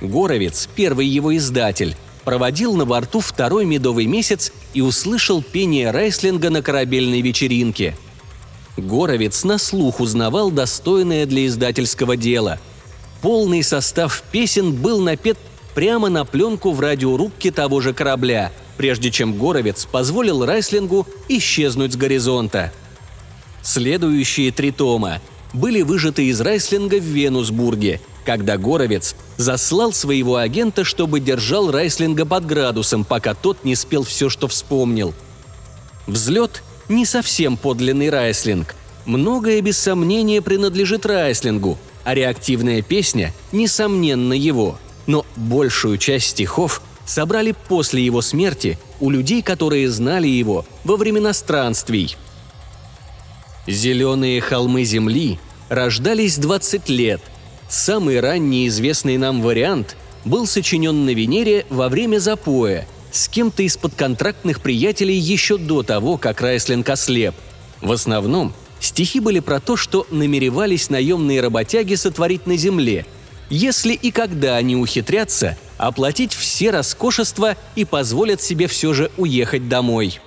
Горовец, 0.00 0.68
первый 0.74 1.06
его 1.06 1.36
издатель, 1.36 1.96
проводил 2.24 2.74
на 2.74 2.86
борту 2.86 3.20
второй 3.20 3.64
медовый 3.64 4.06
месяц 4.06 4.52
и 4.72 4.80
услышал 4.80 5.42
пение 5.42 5.90
райслинга 5.90 6.50
на 6.50 6.62
корабельной 6.62 7.20
вечеринке. 7.20 7.96
Горовец 8.76 9.44
на 9.44 9.58
слух 9.58 10.00
узнавал 10.00 10.50
достойное 10.50 11.26
для 11.26 11.46
издательского 11.46 12.16
дела. 12.16 12.58
Полный 13.22 13.62
состав 13.62 14.22
песен 14.32 14.72
был 14.72 15.00
напет 15.00 15.38
прямо 15.74 16.08
на 16.08 16.24
пленку 16.24 16.72
в 16.72 16.80
радиорубке 16.80 17.50
того 17.50 17.80
же 17.80 17.92
корабля– 17.92 18.52
прежде 18.76 19.10
чем 19.10 19.36
Горовец 19.38 19.86
позволил 19.86 20.44
Райслингу 20.44 21.06
исчезнуть 21.28 21.92
с 21.92 21.96
горизонта. 21.96 22.72
Следующие 23.62 24.52
три 24.52 24.70
тома 24.70 25.20
были 25.52 25.82
выжаты 25.82 26.26
из 26.26 26.40
Райслинга 26.40 26.96
в 26.96 27.04
Венусбурге, 27.04 28.00
когда 28.24 28.56
Горовец 28.56 29.14
заслал 29.36 29.92
своего 29.92 30.36
агента, 30.36 30.84
чтобы 30.84 31.20
держал 31.20 31.70
Райслинга 31.70 32.24
под 32.24 32.46
градусом, 32.46 33.04
пока 33.04 33.34
тот 33.34 33.64
не 33.64 33.74
спел 33.74 34.02
все, 34.02 34.28
что 34.28 34.48
вспомнил. 34.48 35.14
Взлет– 36.06 36.62
не 36.88 37.06
совсем 37.06 37.56
подлинный 37.56 38.10
Райслинг. 38.10 38.74
Многое 39.06 39.60
без 39.60 39.78
сомнения 39.78 40.42
принадлежит 40.42 41.06
Райслингу, 41.06 41.78
а 42.04 42.14
реактивная 42.14 42.82
песня– 42.82 43.32
несомненно 43.52 44.32
его. 44.32 44.78
Но 45.06 45.24
большую 45.36 45.98
часть 45.98 46.28
стихов– 46.28 46.82
собрали 47.06 47.54
после 47.68 48.04
его 48.04 48.22
смерти 48.22 48.78
у 49.00 49.10
людей, 49.10 49.42
которые 49.42 49.90
знали 49.90 50.28
его 50.28 50.64
во 50.84 50.96
времена 50.96 51.32
странствий. 51.32 52.16
Зеленые 53.66 54.40
холмы 54.40 54.84
Земли 54.84 55.38
рождались 55.68 56.36
20 56.38 56.88
лет. 56.88 57.20
Самый 57.68 58.20
ранний 58.20 58.68
известный 58.68 59.16
нам 59.16 59.42
вариант 59.42 59.96
был 60.24 60.46
сочинен 60.46 61.04
на 61.04 61.10
Венере 61.10 61.66
во 61.70 61.88
время 61.88 62.18
запоя 62.18 62.86
с 63.10 63.28
кем-то 63.28 63.62
из 63.62 63.76
подконтрактных 63.76 64.60
приятелей 64.60 65.16
еще 65.16 65.56
до 65.56 65.82
того, 65.82 66.18
как 66.18 66.40
Райслинг 66.40 66.88
ослеп. 66.88 67.34
В 67.80 67.92
основном 67.92 68.52
стихи 68.80 69.20
были 69.20 69.40
про 69.40 69.60
то, 69.60 69.76
что 69.76 70.06
намеревались 70.10 70.90
наемные 70.90 71.40
работяги 71.40 71.94
сотворить 71.94 72.46
на 72.46 72.56
Земле, 72.56 73.06
если 73.50 73.92
и 73.92 74.10
когда 74.10 74.56
они 74.56 74.76
ухитрятся 74.76 75.56
оплатить 75.78 76.32
все 76.32 76.70
роскошества 76.70 77.56
и 77.76 77.84
позволят 77.84 78.42
себе 78.42 78.66
все 78.66 78.92
же 78.94 79.10
уехать 79.16 79.68
домой. 79.68 80.18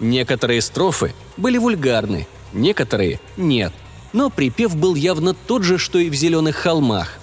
Некоторые 0.00 0.62
строфы 0.62 1.14
были 1.36 1.58
вульгарны, 1.58 2.26
некоторые– 2.52 3.20
нет. 3.36 3.72
Но 4.12 4.30
припев 4.30 4.76
был 4.76 4.94
явно 4.94 5.34
тот 5.34 5.62
же, 5.62 5.78
что 5.78 5.98
и 5.98 6.10
в 6.10 6.14
«Зеленых 6.14 6.56
холмах». 6.56 7.18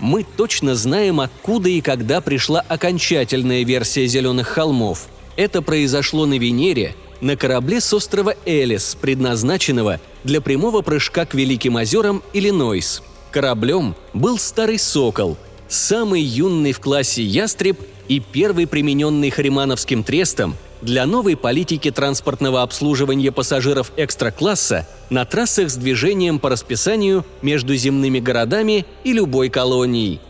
Мы 0.00 0.24
точно 0.24 0.74
знаем, 0.74 1.20
откуда 1.20 1.68
и 1.68 1.80
когда 1.80 2.20
пришла 2.20 2.60
окончательная 2.60 3.64
версия 3.64 4.06
«Зеленых 4.06 4.48
холмов». 4.48 5.06
Это 5.36 5.62
произошло 5.62 6.26
на 6.26 6.38
Венере, 6.38 6.94
на 7.20 7.36
корабле 7.36 7.80
с 7.80 7.92
острова 7.92 8.34
Элис, 8.44 8.96
предназначенного 9.00 10.00
для 10.24 10.40
прямого 10.40 10.82
прыжка 10.82 11.24
к 11.24 11.34
Великим 11.34 11.76
озерам 11.76 12.22
Иллинойс. 12.32 13.02
Кораблем 13.30 13.94
был 14.12 14.38
старый 14.38 14.78
«Сокол», 14.78 15.36
самый 15.68 16.22
юный 16.22 16.72
в 16.72 16.80
классе 16.80 17.22
ястреб 17.22 17.80
и 18.08 18.20
первый 18.20 18.66
примененный 18.66 19.30
Харимановским 19.30 20.04
трестом 20.04 20.56
для 20.84 21.06
новой 21.06 21.36
политики 21.36 21.90
транспортного 21.90 22.62
обслуживания 22.62 23.32
пассажиров 23.32 23.92
экстра-класса 23.96 24.86
на 25.10 25.24
трассах 25.24 25.70
с 25.70 25.76
движением 25.76 26.38
по 26.38 26.50
расписанию 26.50 27.24
между 27.42 27.74
земными 27.74 28.20
городами 28.20 28.86
и 29.02 29.12
любой 29.12 29.48
колонией. 29.48 30.20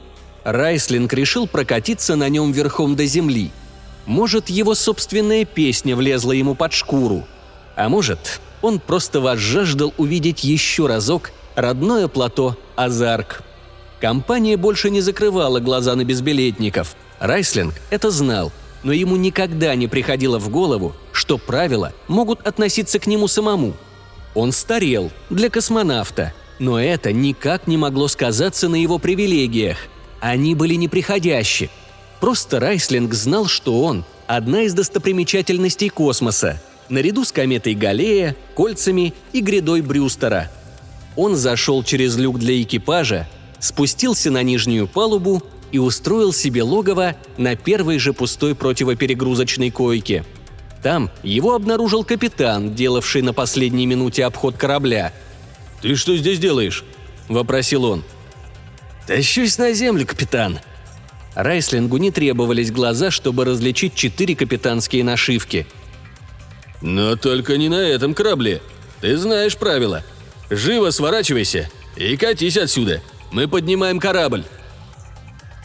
Райслинг 0.45 1.13
решил 1.13 1.47
прокатиться 1.47 2.17
на 2.17 2.29
нем 2.29 2.53
верхом 2.53 2.97
до 2.97 3.05
земли. 3.07 3.51
Может, 4.07 4.49
его 4.49 4.75
собственная 4.75 5.45
песня 5.45 5.97
влезла 5.97 6.33
ему 6.33 6.55
под 6.55 6.73
шкуру. 6.73 7.27
А 7.77 7.89
может, 7.89 8.41
он 8.63 8.79
просто 8.79 9.21
возжаждал 9.21 9.93
увидеть 9.99 10.45
еще 10.45 10.87
разок 10.87 11.33
родное 11.57 12.09
плато 12.09 12.57
Азарк– 12.77 13.43
Компания 14.05 14.59
больше 14.59 14.91
не 14.91 15.01
закрывала 15.01 15.61
глаза 15.61 15.95
на 15.95 16.05
безбилетников. 16.05 16.95
Райслинг 17.21 17.73
это 17.89 18.11
знал, 18.11 18.53
но 18.85 18.93
ему 18.93 19.17
никогда 19.17 19.75
не 19.75 19.89
приходило 19.89 20.39
в 20.39 20.51
голову, 20.51 20.95
что 21.13 21.39
правила 21.39 21.93
могут 22.07 22.47
относиться 22.47 22.99
к 22.99 23.07
нему 23.07 23.27
самому. 23.27 23.75
Он 24.35 24.53
старел 24.53 25.11
для 25.31 25.49
космонавта, 25.49 26.33
но 26.59 26.79
это 26.79 27.13
никак 27.13 27.67
не 27.67 27.77
могло 27.77 28.07
сказаться 28.09 28.69
на 28.69 28.77
его 28.77 28.99
привилегиях. 28.99 29.79
Они 30.21 30.55
были 30.55 30.75
неприходящие. 30.75 31.71
Просто 32.21 32.61
Райслинг 32.61 33.13
знал, 33.15 33.47
что 33.47 33.83
он– 33.83 34.05
одна 34.27 34.63
из 34.63 34.75
достопримечательностей 34.75 35.89
космоса, 35.89 36.63
наряду 36.89 37.25
с 37.25 37.33
кометой 37.33 37.75
Галлея, 37.75 38.37
кольцами 38.55 39.15
и 39.33 39.41
грядой 39.41 39.83
Брюстера. 39.83 40.51
Он 41.17 41.37
зашел 41.37 41.83
через 41.83 42.17
люк 42.17 42.39
для 42.39 42.61
экипажа, 42.63 43.29
спустился 43.61 44.31
на 44.31 44.43
нижнюю 44.43 44.87
палубу 44.89 45.43
и 45.75 45.79
устроил 45.79 46.33
себе 46.33 46.63
логово 46.63 47.17
на 47.37 47.57
первой 47.57 47.99
же 47.99 48.13
пустой 48.13 48.55
противоперегрузочной 48.55 49.73
койке. 49.73 50.25
Там 50.85 51.11
его 51.25 51.57
обнаружил 51.57 52.05
капитан, 52.05 52.77
делавший 52.77 53.23
на 53.23 53.33
последней 53.33 53.85
минуте 53.85 54.25
обход 54.25 54.57
корабля. 54.57 55.13
«Ты 55.83 55.97
что 55.97 56.17
здесь 56.17 56.39
делаешь?»– 56.39 56.85
вопросил 57.29 57.87
он. 57.87 58.05
«Тащусь 59.09 59.59
на 59.59 59.73
землю, 59.73 60.07
капитан», 60.07 60.61
Райслингу 61.35 61.97
не 61.97 62.13
требовались 62.13 62.71
глаза, 62.71 63.11
чтобы 63.11 63.45
различить 63.45 63.97
четыре 63.97 64.37
капитанские 64.37 65.03
нашивки. 65.03 65.67
«Но 66.83 67.17
только 67.17 67.57
не 67.57 67.69
на 67.69 67.83
этом 67.83 68.15
корабле. 68.15 68.63
Ты 69.01 69.17
знаешь 69.17 69.57
правила. 69.57 70.05
Живо 70.51 70.91
сворачивайся 70.91 71.69
и 71.97 72.17
катись 72.17 72.59
отсюда. 72.59 73.03
Мы 73.33 73.49
поднимаем 73.49 73.99
корабль!» 73.99 74.45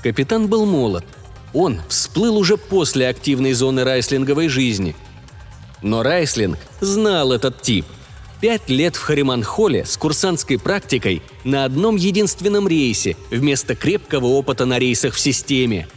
Капитан 0.04 0.48
был 0.48 0.66
молод. 0.66 1.06
Он 1.54 1.82
всплыл 1.90 2.38
уже 2.38 2.58
после 2.58 3.08
активной 3.08 3.54
зоны 3.54 3.84
райслинговой 3.84 4.48
жизни. 4.48 4.96
Но 5.82 6.04
Райслинг 6.04 6.58
знал 6.80 7.32
этот 7.32 7.62
тип. 7.62 7.86
Пять 8.42 8.70
лет 8.70 8.96
в 8.96 9.02
Хариманхоле 9.02 9.86
с 9.86 9.98
курсантской 9.98 10.58
практикой 10.58 11.22
на 11.44 11.66
одном 11.66 11.98
единственном 11.98 12.68
рейсе 12.68 13.18
вместо 13.32 13.76
крепкого 13.76 14.28
опыта 14.28 14.66
на 14.66 14.80
рейсах 14.80 15.14
в 15.14 15.20
системе. 15.20 15.88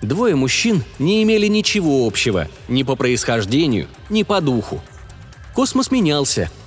Двое 0.00 0.36
мужчин 0.36 0.84
не 0.98 1.22
имели 1.22 1.46
ничего 1.46 2.06
общего 2.06 2.48
ни 2.68 2.82
по 2.82 2.94
происхождению, 2.94 3.88
ни 4.10 4.22
по 4.22 4.40
духу. 4.40 4.82
Космос 5.54 5.90
менялся– 5.90 6.50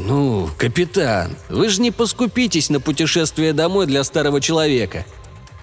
«Ну, 0.00 0.48
капитан, 0.56 1.32
вы 1.48 1.68
же 1.68 1.82
не 1.82 1.90
поскупитесь 1.90 2.70
на 2.70 2.78
путешествие 2.78 3.52
домой 3.52 3.86
для 3.86 4.04
старого 4.04 4.40
человека». 4.40 5.04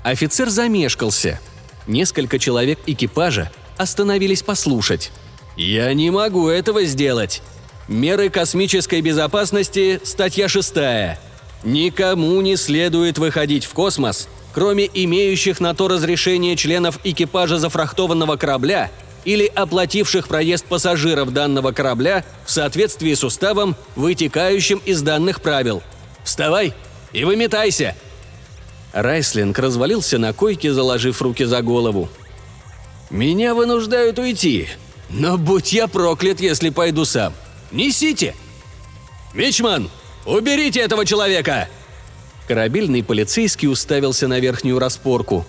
Офицер 0.05 0.51
замешкался. 0.51 1.39
Несколько 1.87 2.37
человек 2.37 2.77
экипажа 2.85 3.51
остановились 3.75 4.43
послушать. 4.43 5.11
«Я 5.57 5.91
не 5.95 6.11
могу 6.11 6.47
этого 6.47 6.83
сделать. 6.83 7.41
Меры 7.87 8.29
космической 8.29 9.01
безопасности, 9.01 9.99
статья 10.03 10.47
6. 10.47 10.75
Никому 11.63 12.39
не 12.41 12.55
следует 12.55 13.17
выходить 13.17 13.65
в 13.65 13.73
космос, 13.73 14.27
кроме 14.53 14.87
имеющих 14.93 15.59
на 15.59 15.73
то 15.73 15.87
разрешение 15.87 16.55
членов 16.55 16.99
экипажа 17.03 17.57
зафрахтованного 17.57 18.35
корабля 18.35 18.91
или 19.23 19.47
оплативших 19.47 20.27
проезд 20.27 20.65
пассажиров 20.65 21.33
данного 21.33 21.71
корабля 21.71 22.23
в 22.45 22.51
соответствии 22.51 23.15
с 23.15 23.23
уставом, 23.23 23.75
вытекающим 23.95 24.83
из 24.85 25.01
данных 25.01 25.41
правил. 25.41 25.81
Вставай 26.23 26.75
и 27.11 27.23
выметайся!» 27.23 27.95
Райслинг 28.95 29.59
развалился 29.59 30.17
на 30.17 30.31
койке, 30.31 30.71
заложив 30.71 31.21
руки 31.21 31.43
за 31.43 31.61
голову. 31.61 32.07
«Меня 33.09 33.53
вынуждают 33.53 34.17
уйти, 34.17 34.69
но 35.09 35.37
будь 35.37 35.73
я 35.73 35.87
проклят, 35.87 36.39
если 36.39 36.69
пойду 36.69 37.03
сам. 37.03 37.33
Несите!» 37.71 38.33
«Мичман, 39.33 39.89
уберите 40.25 40.79
этого 40.79 41.05
человека!» 41.05 41.67
Корабельный 42.47 43.03
полицейский 43.03 43.67
уставился 43.67 44.29
на 44.29 44.39
верхнюю 44.39 44.79
распорку. 44.79 45.45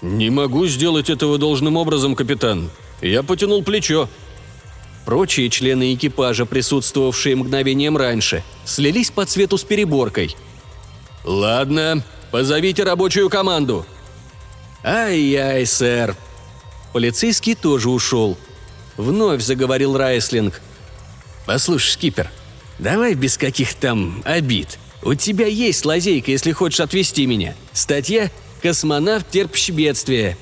«Не 0.00 0.30
могу 0.30 0.66
сделать 0.68 1.10
этого 1.10 1.36
должным 1.36 1.76
образом, 1.76 2.14
капитан. 2.16 2.70
Я 3.02 3.22
потянул 3.22 3.62
плечо». 3.62 4.08
Прочие 5.04 5.50
члены 5.50 5.92
экипажа, 5.92 6.46
присутствовавшие 6.46 7.36
мгновением 7.36 7.98
раньше, 7.98 8.42
слились 8.64 9.10
по 9.10 9.26
цвету 9.26 9.58
с 9.58 9.64
переборкой. 9.64 10.34
«Ладно, 11.24 12.04
позовите 12.30 12.82
рабочую 12.84 13.28
команду». 13.28 13.86
«Ай-яй, 14.84 15.66
сэр». 15.66 16.16
Полицейский 16.92 17.54
тоже 17.54 17.90
ушел. 17.90 18.38
Вновь 18.96 19.42
заговорил 19.42 19.96
Райслинг. 19.96 20.60
«Послушай, 21.46 21.92
скипер, 21.92 22.30
давай 22.78 23.14
без 23.14 23.36
каких 23.36 23.74
там 23.74 24.22
обид. 24.24 24.78
У 25.02 25.14
тебя 25.14 25.46
есть 25.46 25.84
лазейка, 25.84 26.30
если 26.30 26.52
хочешь 26.52 26.80
отвезти 26.80 27.26
меня. 27.26 27.54
Статья 27.72 28.30
«Космонавт, 28.62 29.30
терпящий 29.30 29.72
бедствие». 29.72 30.36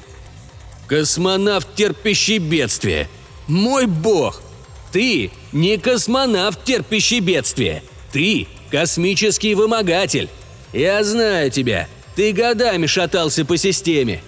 Космонавт, 0.87 1.75
терпящий 1.75 2.39
бедствие. 2.39 3.09
Мой 3.49 3.87
бог! 3.87 4.41
Ты 4.93 5.33
не 5.53 5.79
космонавт, 5.79 6.65
терпящий 6.65 7.21
бедствие. 7.21 7.83
Ты 8.13 8.47
космический 8.71 9.55
вымогатель. 9.55 10.29
Я 10.77 11.03
знаю 11.05 11.51
тебя. 11.51 11.89
Ты 12.17 12.33
годами 12.33 12.85
шатался 12.85 13.47
по 13.47 13.57
системе. 13.57 14.21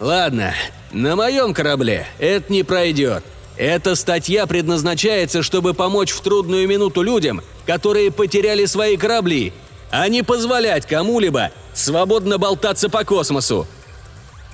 Ладно, 0.00 0.52
на 0.90 1.14
моем 1.14 1.54
корабле 1.54 2.08
это 2.18 2.52
не 2.52 2.64
пройдет. 2.64 3.22
Эта 3.56 3.94
статья 3.94 4.46
предназначается, 4.46 5.44
чтобы 5.44 5.72
помочь 5.72 6.10
в 6.10 6.20
трудную 6.20 6.66
минуту 6.66 7.02
людям, 7.02 7.42
которые 7.64 8.10
потеряли 8.10 8.64
свои 8.64 8.96
корабли, 8.96 9.52
а 9.92 10.08
не 10.08 10.24
позволять 10.24 10.84
кому-либо 10.84 11.52
свободно 11.74 12.38
болтаться 12.38 12.88
по 12.88 13.04
космосу. 13.04 13.68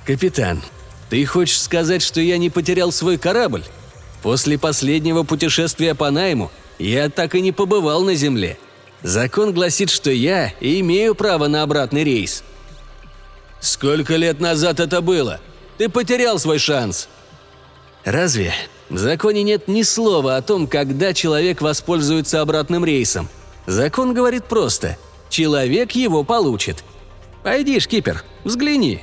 Капитан, 0.05 0.61
ты 1.09 1.25
хочешь 1.25 1.59
сказать, 1.59 2.03
что 2.03 2.21
я 2.21 2.37
не 2.37 2.51
потерял 2.51 2.91
свой 2.91 3.17
корабль? 3.17 3.63
После 4.21 4.59
последнего 4.59 5.23
путешествия 5.23 5.95
по 5.95 6.11
найму 6.11 6.51
я 6.77 7.09
так 7.09 7.33
и 7.33 7.41
не 7.41 7.51
побывал 7.51 8.03
на 8.03 8.13
Земле. 8.13 8.59
Закон 9.03 9.53
гласит, 9.53 9.89
что 9.89 10.11
я 10.11 10.53
имею 10.59 11.15
право 11.15 11.47
на 11.47 11.63
обратный 11.63 12.03
рейс. 12.03 12.43
Сколько 13.59 14.15
лет 14.15 14.39
назад 14.39 14.79
это 14.79 15.01
было? 15.01 15.39
Ты 15.77 15.89
потерял 15.89 16.39
свой 16.39 16.59
шанс. 16.59 17.07
Разве 18.03 18.53
в 18.89 18.97
законе 18.97 19.43
нет 19.43 19.67
ни 19.67 19.83
слова 19.83 20.37
о 20.37 20.41
том, 20.41 20.67
когда 20.67 21.13
человек 21.13 21.61
воспользуется 21.61 22.41
обратным 22.41 22.85
рейсом? 22.85 23.29
Закон 23.67 24.13
говорит 24.13 24.45
просто– 24.45 24.97
человек 25.31 25.93
его 25.93 26.23
получит. 26.23 26.83
Пойди, 27.41 27.79
шкипер, 27.79 28.23
взгляни. 28.43 29.01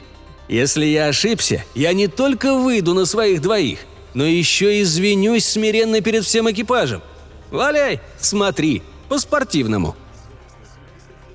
Если 0.48 0.86
я 0.86 1.06
ошибся, 1.08 1.64
я 1.74 1.92
не 1.92 2.06
только 2.06 2.54
выйду 2.54 2.94
на 2.94 3.04
своих 3.04 3.42
двоих, 3.42 3.80
но 4.14 4.24
еще 4.24 4.80
извинюсь 4.80 5.44
смиренно 5.44 6.00
перед 6.00 6.24
всем 6.24 6.48
экипажем. 6.50 7.02
Валяй, 7.50 8.00
смотри, 8.20 8.82
по-спортивному». 9.08 9.96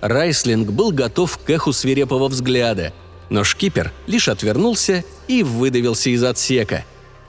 Райслинг 0.02 0.70
был 0.72 0.92
готов 0.92 1.38
к 1.38 1.50
эху 1.50 1.72
свирепого 1.72 2.28
взгляда, 2.28 2.94
но 3.30 3.44
шкипер 3.44 3.92
лишь 4.06 4.28
отвернулся 4.28 5.06
и 5.28 5.44
выдавился 5.44 6.10
из 6.10 6.24
отсека. 6.24 6.86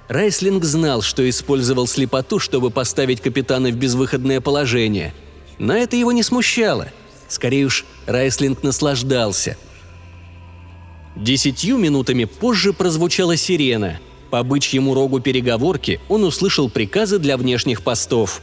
Райслинг 0.08 0.64
знал, 0.64 1.00
что 1.02 1.28
использовал 1.28 1.86
слепоту, 1.86 2.38
чтобы 2.38 2.70
поставить 2.70 3.20
капитана 3.20 3.70
в 3.70 3.76
безвыходное 3.76 4.40
положение. 4.40 5.14
Но 5.58 5.74
это 5.74 5.96
его 5.96 6.12
не 6.12 6.22
смущало– 6.22 6.88
Скорее 7.28 7.66
уж, 7.66 7.84
Райслинг 8.06 8.62
наслаждался. 8.62 9.56
Десятью 11.16 11.78
минутами 11.78 12.24
позже 12.24 12.72
прозвучала 12.72 13.36
сирена. 13.36 13.98
По 14.30 14.42
бычьему 14.42 14.94
рогу 14.94 15.20
переговорки 15.20 16.00
он 16.08 16.24
услышал 16.24 16.68
приказы 16.68 17.18
для 17.18 17.36
внешних 17.36 17.82
постов. 17.82 18.40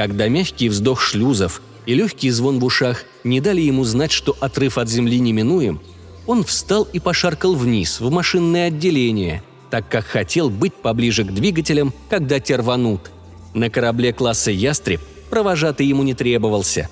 Когда 0.00 0.28
мягкий 0.28 0.70
вздох 0.70 1.02
шлюзов 1.02 1.60
и 1.84 1.92
легкий 1.92 2.30
звон 2.30 2.58
в 2.58 2.64
ушах 2.64 3.04
не 3.22 3.38
дали 3.38 3.60
ему 3.60 3.84
знать, 3.84 4.12
что 4.12 4.34
отрыв 4.40 4.78
от 4.78 4.88
земли 4.88 5.20
неминуем, 5.20 5.78
он 6.26 6.42
встал 6.42 6.88
и 6.90 6.98
пошаркал 6.98 7.54
вниз, 7.54 8.00
в 8.00 8.10
машинное 8.10 8.68
отделение, 8.68 9.42
так 9.68 9.90
как 9.90 10.06
хотел 10.06 10.48
быть 10.48 10.72
поближе 10.72 11.24
к 11.24 11.34
двигателям, 11.34 11.92
когда 12.08 12.40
те 12.40 12.56
рванут. 12.56 13.10
На 13.52 13.68
корабле 13.68 14.14
класса 14.14 14.50
«Ястреб» 14.50 15.02
провожатый 15.28 15.84
ему 15.84 16.02
не 16.02 16.14
требовался 16.14 16.88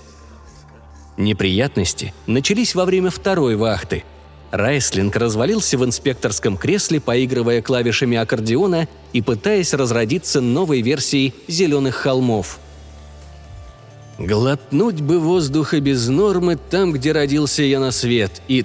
–Неприятности 1.17 2.13
начались 2.27 2.75
во 2.75 2.85
время 2.85 3.09
второй 3.09 3.57
вахты. 3.57 4.05
Райслинг 4.51 5.17
развалился 5.17 5.79
в 5.79 5.85
инспекторском 5.85 6.59
кресле, 6.59 7.01
поигрывая 7.01 7.63
клавишами 7.63 8.19
аккордеона 8.19 8.87
и 9.15 9.23
пытаясь 9.23 9.73
разродиться 9.73 10.43
новой 10.43 10.83
версией 10.83 11.33
«Зеленых 11.49 11.95
холмов». 11.95 12.61
Глотнуть 14.19 15.01
бы 15.01 15.21
воздуха 15.21 15.81
без 15.81 16.09
нормы 16.09 16.57
там, 16.57 16.93
где 16.93 17.13
родился 17.13 17.63
я 17.63 17.79
на 17.79 17.93
свет, 17.93 18.43
и 18.49 18.65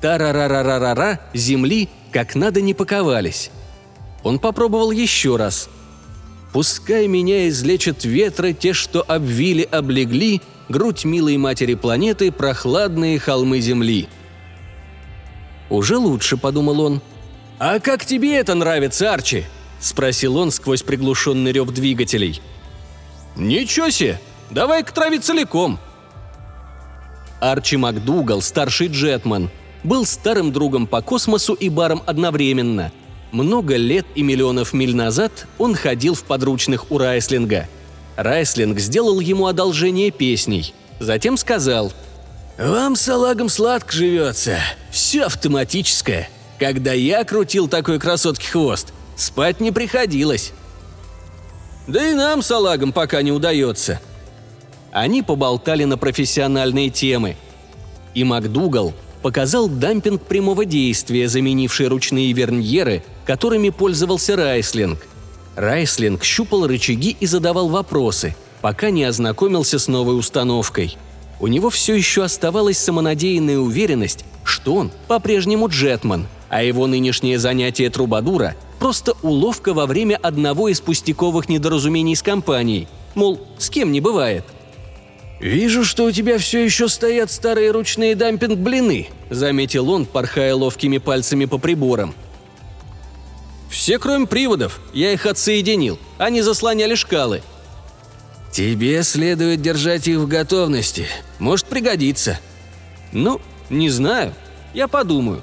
тарарарарара 0.00 1.20
земли 1.32 1.88
как 2.12 2.34
надо 2.34 2.60
не 2.60 2.74
паковались. 2.74 3.50
Он 4.22 4.38
попробовал 4.38 4.90
еще 4.90 5.36
раз. 5.36 5.68
«Пускай 6.52 7.06
меня 7.06 7.48
излечат 7.48 8.04
ветры, 8.04 8.52
те, 8.52 8.72
что 8.72 9.02
обвили, 9.06 9.62
облегли, 9.62 10.42
грудь 10.70 11.04
милой 11.04 11.36
матери 11.36 11.74
планеты, 11.74 12.32
прохладные 12.32 13.18
холмы 13.18 13.60
Земли. 13.60 14.08
«Уже 15.68 15.96
лучше»,— 15.96 16.36
подумал 16.38 16.80
он. 16.80 17.02
«А 17.58 17.78
как 17.80 18.06
тебе 18.06 18.36
это 18.36 18.54
нравится, 18.54 19.12
Арчи?»— 19.12 19.44
спросил 19.80 20.36
он 20.36 20.50
сквозь 20.50 20.82
приглушенный 20.82 21.52
рев 21.52 21.70
двигателей. 21.70 22.40
«Ничего 23.36 23.90
себе! 23.90 24.20
Давай-ка 24.50 24.92
трави 24.92 25.18
целиком!» 25.18 25.78
Арчи 27.40 27.76
МакДугал, 27.76 28.42
старший 28.42 28.88
джетман, 28.88 29.50
был 29.82 30.04
старым 30.04 30.52
другом 30.52 30.86
по 30.86 31.00
космосу 31.00 31.54
и 31.54 31.68
барам 31.68 32.02
одновременно. 32.06 32.92
Много 33.32 33.76
лет 33.76 34.06
и 34.14 34.22
миллионов 34.22 34.72
миль 34.72 34.94
назад 34.94 35.46
он 35.56 35.74
ходил 35.74 36.14
в 36.14 36.24
подручных 36.24 36.90
у 36.90 36.98
Райслинга— 36.98 37.66
Райслинг 38.22 38.78
сделал 38.78 39.20
ему 39.20 39.46
одолжение 39.46 40.10
песней. 40.10 40.74
Затем 40.98 41.36
сказал 41.36 41.92
«Вам 42.58 42.96
с 42.96 43.02
салагом 43.02 43.48
сладко 43.48 43.92
живется. 43.92 44.58
Все 44.90 45.24
автоматическое. 45.24 46.28
Когда 46.58 46.92
я 46.92 47.24
крутил 47.24 47.68
такой 47.68 47.98
красотки 47.98 48.46
хвост, 48.46 48.92
спать 49.16 49.60
не 49.60 49.72
приходилось». 49.72 50.52
«Да 51.86 52.06
и 52.06 52.14
нам, 52.14 52.42
салагам, 52.42 52.92
пока 52.92 53.22
не 53.22 53.32
удается». 53.32 54.00
Они 54.92 55.22
поболтали 55.22 55.84
на 55.84 55.96
профессиональные 55.96 56.90
темы. 56.90 57.36
И 58.14 58.24
МакДугал 58.24 58.92
показал 59.22 59.68
дампинг 59.68 60.22
прямого 60.22 60.64
действия, 60.64 61.28
заменивший 61.28 61.88
ручные 61.88 62.32
верньеры, 62.32 63.04
которыми 63.26 63.70
пользовался 63.70 64.36
Райслинг. 64.36 65.06
Райслинг 65.56 66.24
щупал 66.24 66.66
рычаги 66.66 67.16
и 67.20 67.26
задавал 67.26 67.68
вопросы, 67.68 68.34
пока 68.62 68.90
не 68.90 69.04
ознакомился 69.04 69.78
с 69.78 69.88
новой 69.88 70.18
установкой. 70.18 70.96
У 71.38 71.46
него 71.46 71.70
все 71.70 71.94
еще 71.94 72.24
оставалась 72.24 72.78
самонадеянная 72.78 73.58
уверенность, 73.58 74.24
что 74.44 74.74
он 74.74 74.90
по-прежнему 75.06 75.68
джетман, 75.68 76.26
а 76.48 76.62
его 76.62 76.86
нынешнее 76.86 77.38
занятие 77.38 77.90
трубадура– 77.90 78.56
просто 78.80 79.14
уловка 79.22 79.74
во 79.74 79.86
время 79.86 80.18
одного 80.20 80.68
из 80.68 80.80
пустяковых 80.80 81.48
недоразумений 81.48 82.16
с 82.16 82.22
компанией. 82.22 82.88
Мол, 83.14 83.38
с 83.58 83.70
кем 83.70 83.92
не 83.92 84.00
бывает. 84.00 84.44
«Вижу, 85.40 85.84
что 85.84 86.04
у 86.04 86.12
тебя 86.12 86.38
все 86.38 86.64
еще 86.64 86.88
стоят 86.88 87.30
старые 87.30 87.70
ручные 87.70 88.14
дампинг-блины»,– 88.14 89.08
заметил 89.30 89.90
он, 89.90 90.04
порхая 90.04 90.54
ловкими 90.54 90.98
пальцами 90.98 91.46
по 91.46 91.58
приборам– 91.58 92.14
все, 93.70 94.00
кроме 94.00 94.26
приводов. 94.26 94.80
Я 94.92 95.12
их 95.12 95.24
отсоединил. 95.24 95.98
Они 96.18 96.42
заслоняли 96.42 96.96
шкалы. 96.96 97.42
Тебе 98.52 99.02
следует 99.04 99.62
держать 99.62 100.08
их 100.08 100.18
в 100.18 100.26
готовности. 100.26 101.06
Может 101.38 101.66
пригодиться. 101.66 102.40
Ну, 103.12 103.40
не 103.70 103.88
знаю. 103.88 104.34
Я 104.74 104.88
подумаю. 104.88 105.42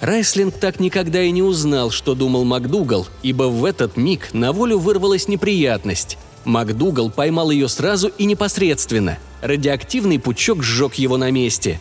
Райслинг 0.00 0.54
так 0.54 0.78
никогда 0.78 1.20
и 1.22 1.30
не 1.32 1.42
узнал, 1.42 1.90
что 1.90 2.14
думал 2.14 2.44
МакДугал, 2.44 3.08
ибо 3.22 3.44
в 3.44 3.64
этот 3.64 3.96
миг 3.96 4.32
на 4.32 4.52
волю 4.52 4.78
вырвалась 4.78 5.26
неприятность. 5.26 6.18
МакДугал 6.46 7.10
поймал 7.10 7.50
ее 7.50 7.68
сразу 7.68 8.08
и 8.08 8.24
непосредственно. 8.24 9.18
Радиоактивный 9.42 10.18
пучок 10.18 10.62
сжег 10.62 10.94
его 10.94 11.16
на 11.16 11.30
месте. 11.30 11.80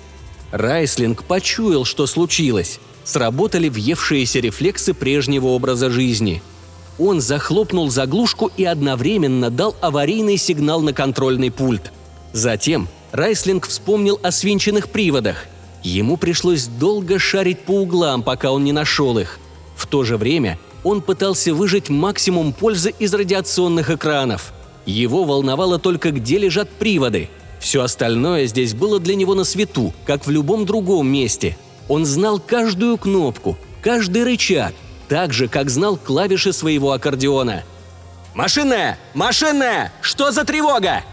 Райслинг 0.52 1.24
почуял, 1.24 1.86
что 1.86 2.08
случилось. 2.08 2.80
Сработали 3.04 3.70
въевшиеся 3.70 4.40
рефлексы 4.40 4.94
прежнего 4.94 5.48
образа 5.48 5.90
жизни. 5.90 6.42
Он 7.00 7.22
захлопнул 7.22 7.90
заглушку 7.90 8.52
и 8.58 8.66
одновременно 8.66 9.50
дал 9.50 9.76
аварийный 9.82 10.38
сигнал 10.38 10.82
на 10.82 10.92
контрольный 10.92 11.52
пульт. 11.52 11.92
Затем 12.34 12.90
Райслинг 13.12 13.68
вспомнил 13.68 14.20
о 14.24 14.32
свинченных 14.32 14.90
приводах– 14.90 15.46
Ему 15.86 16.18
пришлось 16.18 16.66
долго 16.66 17.20
шарить 17.20 17.60
по 17.60 17.74
углам, 17.74 18.24
пока 18.24 18.52
он 18.52 18.64
не 18.64 18.72
нашел 18.72 19.20
их. 19.20 19.40
В 19.76 19.86
то 19.86 20.04
же 20.04 20.18
время 20.18 20.58
он 20.84 21.04
пытался 21.04 21.54
выжать 21.54 21.90
максимум 21.90 22.54
пользы 22.54 22.92
из 22.98 23.14
радиационных 23.14 23.92
экранов. 23.92 24.52
Его 24.86 25.24
волновало 25.24 25.80
только, 25.80 26.12
где 26.12 26.38
лежат 26.38 26.70
приводы. 26.70 27.30
Все 27.60 27.82
остальное 27.82 28.46
здесь 28.46 28.74
было 28.74 29.00
для 29.00 29.16
него 29.16 29.34
на 29.34 29.44
свету, 29.44 29.94
как 30.06 30.26
в 30.26 30.30
любом 30.30 30.66
другом 30.66 31.08
месте. 31.08 31.58
Он 31.88 32.06
знал 32.06 32.40
каждую 32.40 32.98
кнопку, 32.98 33.58
каждый 33.82 34.24
рычаг, 34.24 34.74
так 35.08 35.34
же, 35.34 35.48
как 35.48 35.70
знал 35.70 35.98
клавиши 35.98 36.54
своего 36.54 36.92
аккордеона. 36.92 37.64
«Машинная! 38.34 39.00
Машинная! 39.14 39.94
Что 40.02 40.32
за 40.32 40.44
тревога?» 40.44 41.04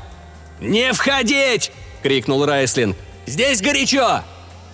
«Не 0.61 0.93
входить!»— 0.93 1.71
крикнул 2.03 2.45
Райслин. 2.45 2.97
«Здесь 3.27 3.63
горячо!» 3.63 4.23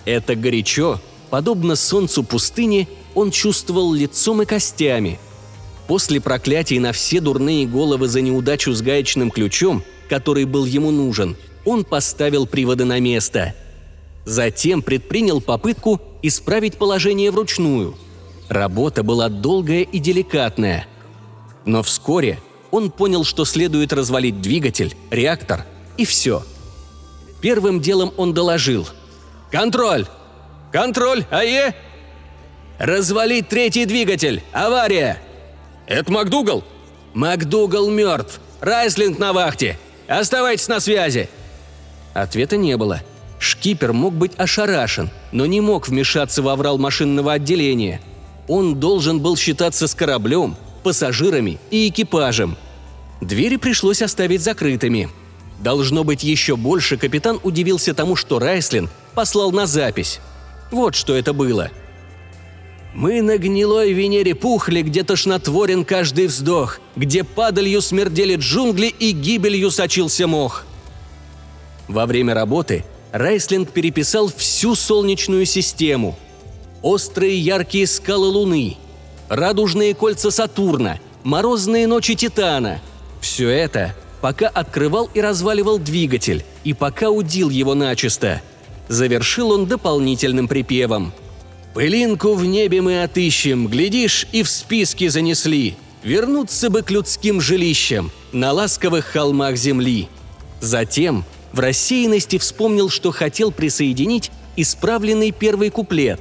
Это 0.05 0.35
горячо, 0.35 0.99
подобно 1.29 1.75
солнцу 1.75 2.23
пустыни, 2.23 2.87
он 3.13 3.31
чувствовал 3.31 3.93
лицом 3.93 4.41
и 4.41 4.45
костями. 4.45 5.19
После 5.89 6.21
проклятий 6.21 6.79
на 6.79 6.93
все 6.93 7.19
дурные 7.19 7.65
головы 7.65 8.07
за 8.07 8.21
неудачу 8.21 8.71
с 8.71 8.81
гаечным 8.81 9.31
ключом, 9.31 9.83
который 10.07 10.45
был 10.45 10.63
ему 10.63 10.91
нужен, 10.91 11.35
он 11.65 11.83
поставил 11.83 12.47
приводы 12.47 12.85
на 12.85 13.01
место. 13.01 13.55
Затем 14.23 14.81
предпринял 14.81 15.41
попытку 15.41 15.99
исправить 16.21 16.77
положение 16.77 17.31
вручную. 17.31 17.97
Работа 18.47 19.03
была 19.03 19.27
долгая 19.27 19.81
и 19.81 19.99
деликатная. 19.99 20.87
Но 21.65 21.83
вскоре 21.83 22.39
он 22.71 22.91
понял, 22.91 23.25
что 23.25 23.43
следует 23.43 23.91
развалить 23.91 24.39
двигатель, 24.39 24.95
реактор 25.09 25.65
и 25.97 26.05
все. 26.05 26.43
Первым 27.41 27.81
делом 27.81 28.13
он 28.15 28.33
доложил– 28.33 28.87
«Контроль! 29.51 30.05
Контроль! 30.71 31.25
АЕ!» 31.31 31.73
«Развалить 32.77 33.49
третий 33.49 33.85
двигатель! 33.85 34.43
Авария!» 34.51 35.19
«Это 35.89 36.11
МакДугал?» 36.11 36.63
«МакДугал 37.15 37.89
мертв! 37.89 38.39
Райслинг 38.61 39.17
на 39.17 39.33
вахте! 39.33 39.77
Оставайтесь 40.07 40.67
на 40.67 40.79
связи!» 40.79 41.29
Ответа 42.13 42.57
не 42.57 42.77
было. 42.77 43.01
Шкипер 43.39 43.91
мог 43.91 44.13
быть 44.13 44.33
ошарашен, 44.37 45.09
но 45.31 45.47
не 45.47 45.61
мог 45.61 45.87
вмешаться 45.87 46.43
в 46.43 46.47
аврал 46.47 46.77
машинного 46.77 47.33
отделения. 47.33 48.01
Он 48.47 48.79
должен 48.79 49.19
был 49.19 49.35
считаться 49.35 49.87
с 49.87 49.95
кораблем, 49.95 50.55
пассажирами 50.83 51.57
и 51.71 51.89
экипажем. 51.89 52.55
Двери 53.19 53.55
пришлось 53.55 54.03
оставить 54.03 54.43
закрытыми. 54.43 55.09
Должно 55.59 56.03
быть, 56.03 56.23
еще 56.23 56.55
больше 56.55 56.97
капитан 56.97 57.39
удивился 57.41 57.95
тому, 57.95 58.15
что 58.15 58.37
Райслин 58.37 58.89
послал 59.15 59.51
на 59.51 59.65
запись. 59.65 60.19
Вот 60.69 60.93
что 60.93 61.15
это 61.15 61.33
было. 61.33 61.71
«Мы 62.93 63.21
на 63.21 63.37
гнилой 63.37 63.93
Венере 63.93 64.35
пухли, 64.35 64.81
где 64.81 65.03
тошнотворен 65.03 65.85
каждый 65.85 66.27
вздох, 66.27 66.79
где 66.95 67.23
падалью 67.23 67.81
смердели 67.81 68.35
джунгли 68.35 68.87
и 68.87 69.11
гибелью 69.11 69.71
сочился 69.71 70.27
мох». 70.27 70.65
Во 71.87 72.05
время 72.05 72.33
работы 72.33 72.83
Райслинг 73.11 73.71
переписал 73.71 74.31
всю 74.35 74.75
Солнечную 74.75 75.45
систему. 75.45 76.17
Острые 76.81 77.37
яркие 77.39 77.87
скалы 77.87 78.27
Луны, 78.27 78.77
радужные 79.27 79.93
кольца 79.93 80.31
Сатурна, 80.31 80.99
морозные 81.23 81.87
ночи 81.87 82.15
Титана– 82.15 82.81
все 83.21 83.49
это 83.49 83.95
пока 84.21 84.47
открывал 84.47 85.09
и 85.13 85.21
разваливал 85.21 85.79
двигатель, 85.79 86.43
и 86.63 86.73
пока 86.73 87.09
удил 87.09 87.49
его 87.49 87.73
начисто. 87.73 88.41
Завершил 88.87 89.51
он 89.51 89.65
дополнительным 89.65 90.47
припевом. 90.47 91.13
«Пылинку 91.73 92.33
в 92.33 92.45
небе 92.45 92.81
мы 92.81 93.03
отыщем, 93.03 93.67
глядишь, 93.67 94.27
и 94.31 94.43
в 94.43 94.49
списки 94.49 95.07
занесли. 95.07 95.75
Вернуться 96.03 96.69
бы 96.69 96.81
к 96.81 96.91
людским 96.91 97.39
жилищам 97.41 98.11
на 98.31 98.51
ласковых 98.51 99.05
холмах 99.05 99.55
земли». 99.55 100.09
Затем 100.61 101.23
в 101.53 101.59
рассеянности 101.59 102.37
вспомнил, 102.37 102.89
что 102.89 103.11
хотел 103.11 103.51
присоединить 103.51 104.31
исправленный 104.55 105.31
первый 105.31 105.69
куплет. 105.69 106.19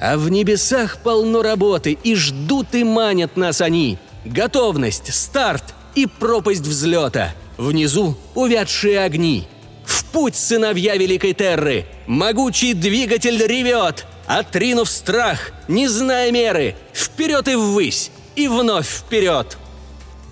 «А 0.00 0.16
в 0.16 0.28
небесах 0.28 0.98
полно 0.98 1.42
работы, 1.42 1.98
и 2.02 2.14
ждут 2.14 2.74
и 2.74 2.84
манят 2.84 3.36
нас 3.36 3.60
они. 3.60 3.98
Готовность, 4.24 5.12
старт, 5.12 5.74
и 5.94 6.06
пропасть 6.06 6.62
взлета. 6.62 7.34
Внизу 7.56 8.16
увядшие 8.34 9.00
огни. 9.00 9.46
В 9.84 10.04
путь, 10.06 10.36
сыновья 10.36 10.96
Великой 10.96 11.34
Терры! 11.34 11.86
Могучий 12.06 12.74
двигатель 12.74 13.44
ревет! 13.46 14.06
Отринув 14.34 14.88
страх, 14.88 15.52
не 15.68 15.88
зная 15.88 16.32
меры, 16.32 16.74
вперед 16.94 17.48
и 17.48 17.54
ввысь, 17.54 18.10
и 18.34 18.48
вновь 18.48 18.88
вперед! 18.88 19.58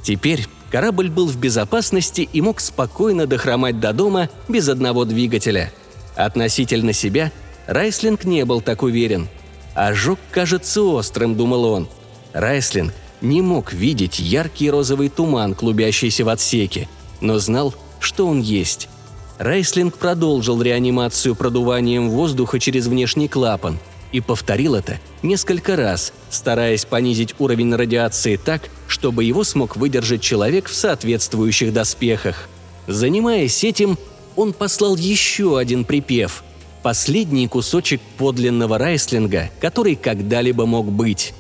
Теперь 0.03 0.47
корабль 0.71 1.11
был 1.11 1.27
в 1.27 1.37
безопасности 1.37 2.27
и 2.33 2.41
мог 2.41 2.61
спокойно 2.61 3.27
дохромать 3.27 3.79
до 3.79 3.93
дома 3.93 4.31
без 4.49 4.71
одного 4.71 5.05
двигателя. 5.05 5.71
Относительно 6.17 6.95
себя 6.95 7.31
Райслинг 7.67 8.25
не 8.25 8.47
был 8.47 8.63
так 8.63 8.83
уверен. 8.83 9.29
«Ожог 9.75 10.19
кажется 10.31 10.81
острым»,— 10.81 11.35
думал 11.37 11.67
он. 11.67 11.89
Райслинг 12.33 12.95
не 13.21 13.43
мог 13.43 13.75
видеть 13.75 14.19
яркий 14.19 14.71
розовый 14.71 15.11
туман, 15.11 15.55
клубящийся 15.55 16.25
в 16.25 16.31
отсеке, 16.31 16.89
но 17.21 17.39
знал, 17.39 17.75
что 17.99 18.27
он 18.27 18.41
есть. 18.41 18.89
Райслинг 19.37 19.99
продолжил 19.99 20.63
реанимацию 20.63 21.35
продуванием 21.35 22.09
воздуха 22.09 22.59
через 22.59 22.87
внешний 22.87 23.29
клапан 23.29 23.79
и 24.12 24.20
повторил 24.20 24.75
это 24.75 24.99
несколько 25.23 25.77
раз, 25.77 26.12
стараясь 26.31 26.85
понизить 26.85 27.35
уровень 27.38 27.75
радиации 27.75 28.37
так, 28.37 28.68
чтобы 28.88 29.25
его 29.25 29.44
смог 29.44 29.77
выдержать 29.77 30.23
человек 30.23 30.68
в 30.68 30.75
соответствующих 30.75 31.73
доспехах. 31.73 32.49
Занимаясь 32.87 33.64
этим, 33.64 33.99
он 34.37 34.53
послал 34.53 34.96
еще 34.96 35.59
один 35.59 35.85
припев– 35.85 36.44
последний 36.83 37.46
кусочек 37.46 38.01
подлинного 38.16 38.79
райслинга, 38.79 39.51
который 39.61 39.96
когда-либо 39.96 40.66
мог 40.66 40.90
быть. 40.90 41.35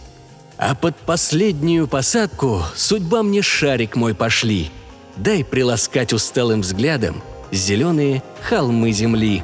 А 0.56 0.74
под 0.74 0.96
последнюю 0.96 1.88
посадку 1.88 2.62
судьба 2.76 3.22
мне 3.22 3.42
шарик 3.42 3.96
мой 3.96 4.14
пошли. 4.14 4.70
Дай 5.16 5.44
приласкать 5.44 6.12
усталым 6.12 6.60
взглядом 6.60 7.22
зеленые 7.50 8.22
холмы 8.42 8.92
земли. 8.92 9.42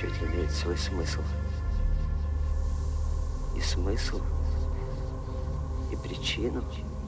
В 0.00 0.02
конечном 0.02 0.14
счете 0.18 0.26
имеет 0.26 0.50
свой 0.50 0.76
смысл. 0.76 1.20
И 3.56 3.60
смысл, 3.60 4.20
и 5.92 5.96
причину– 5.96 6.64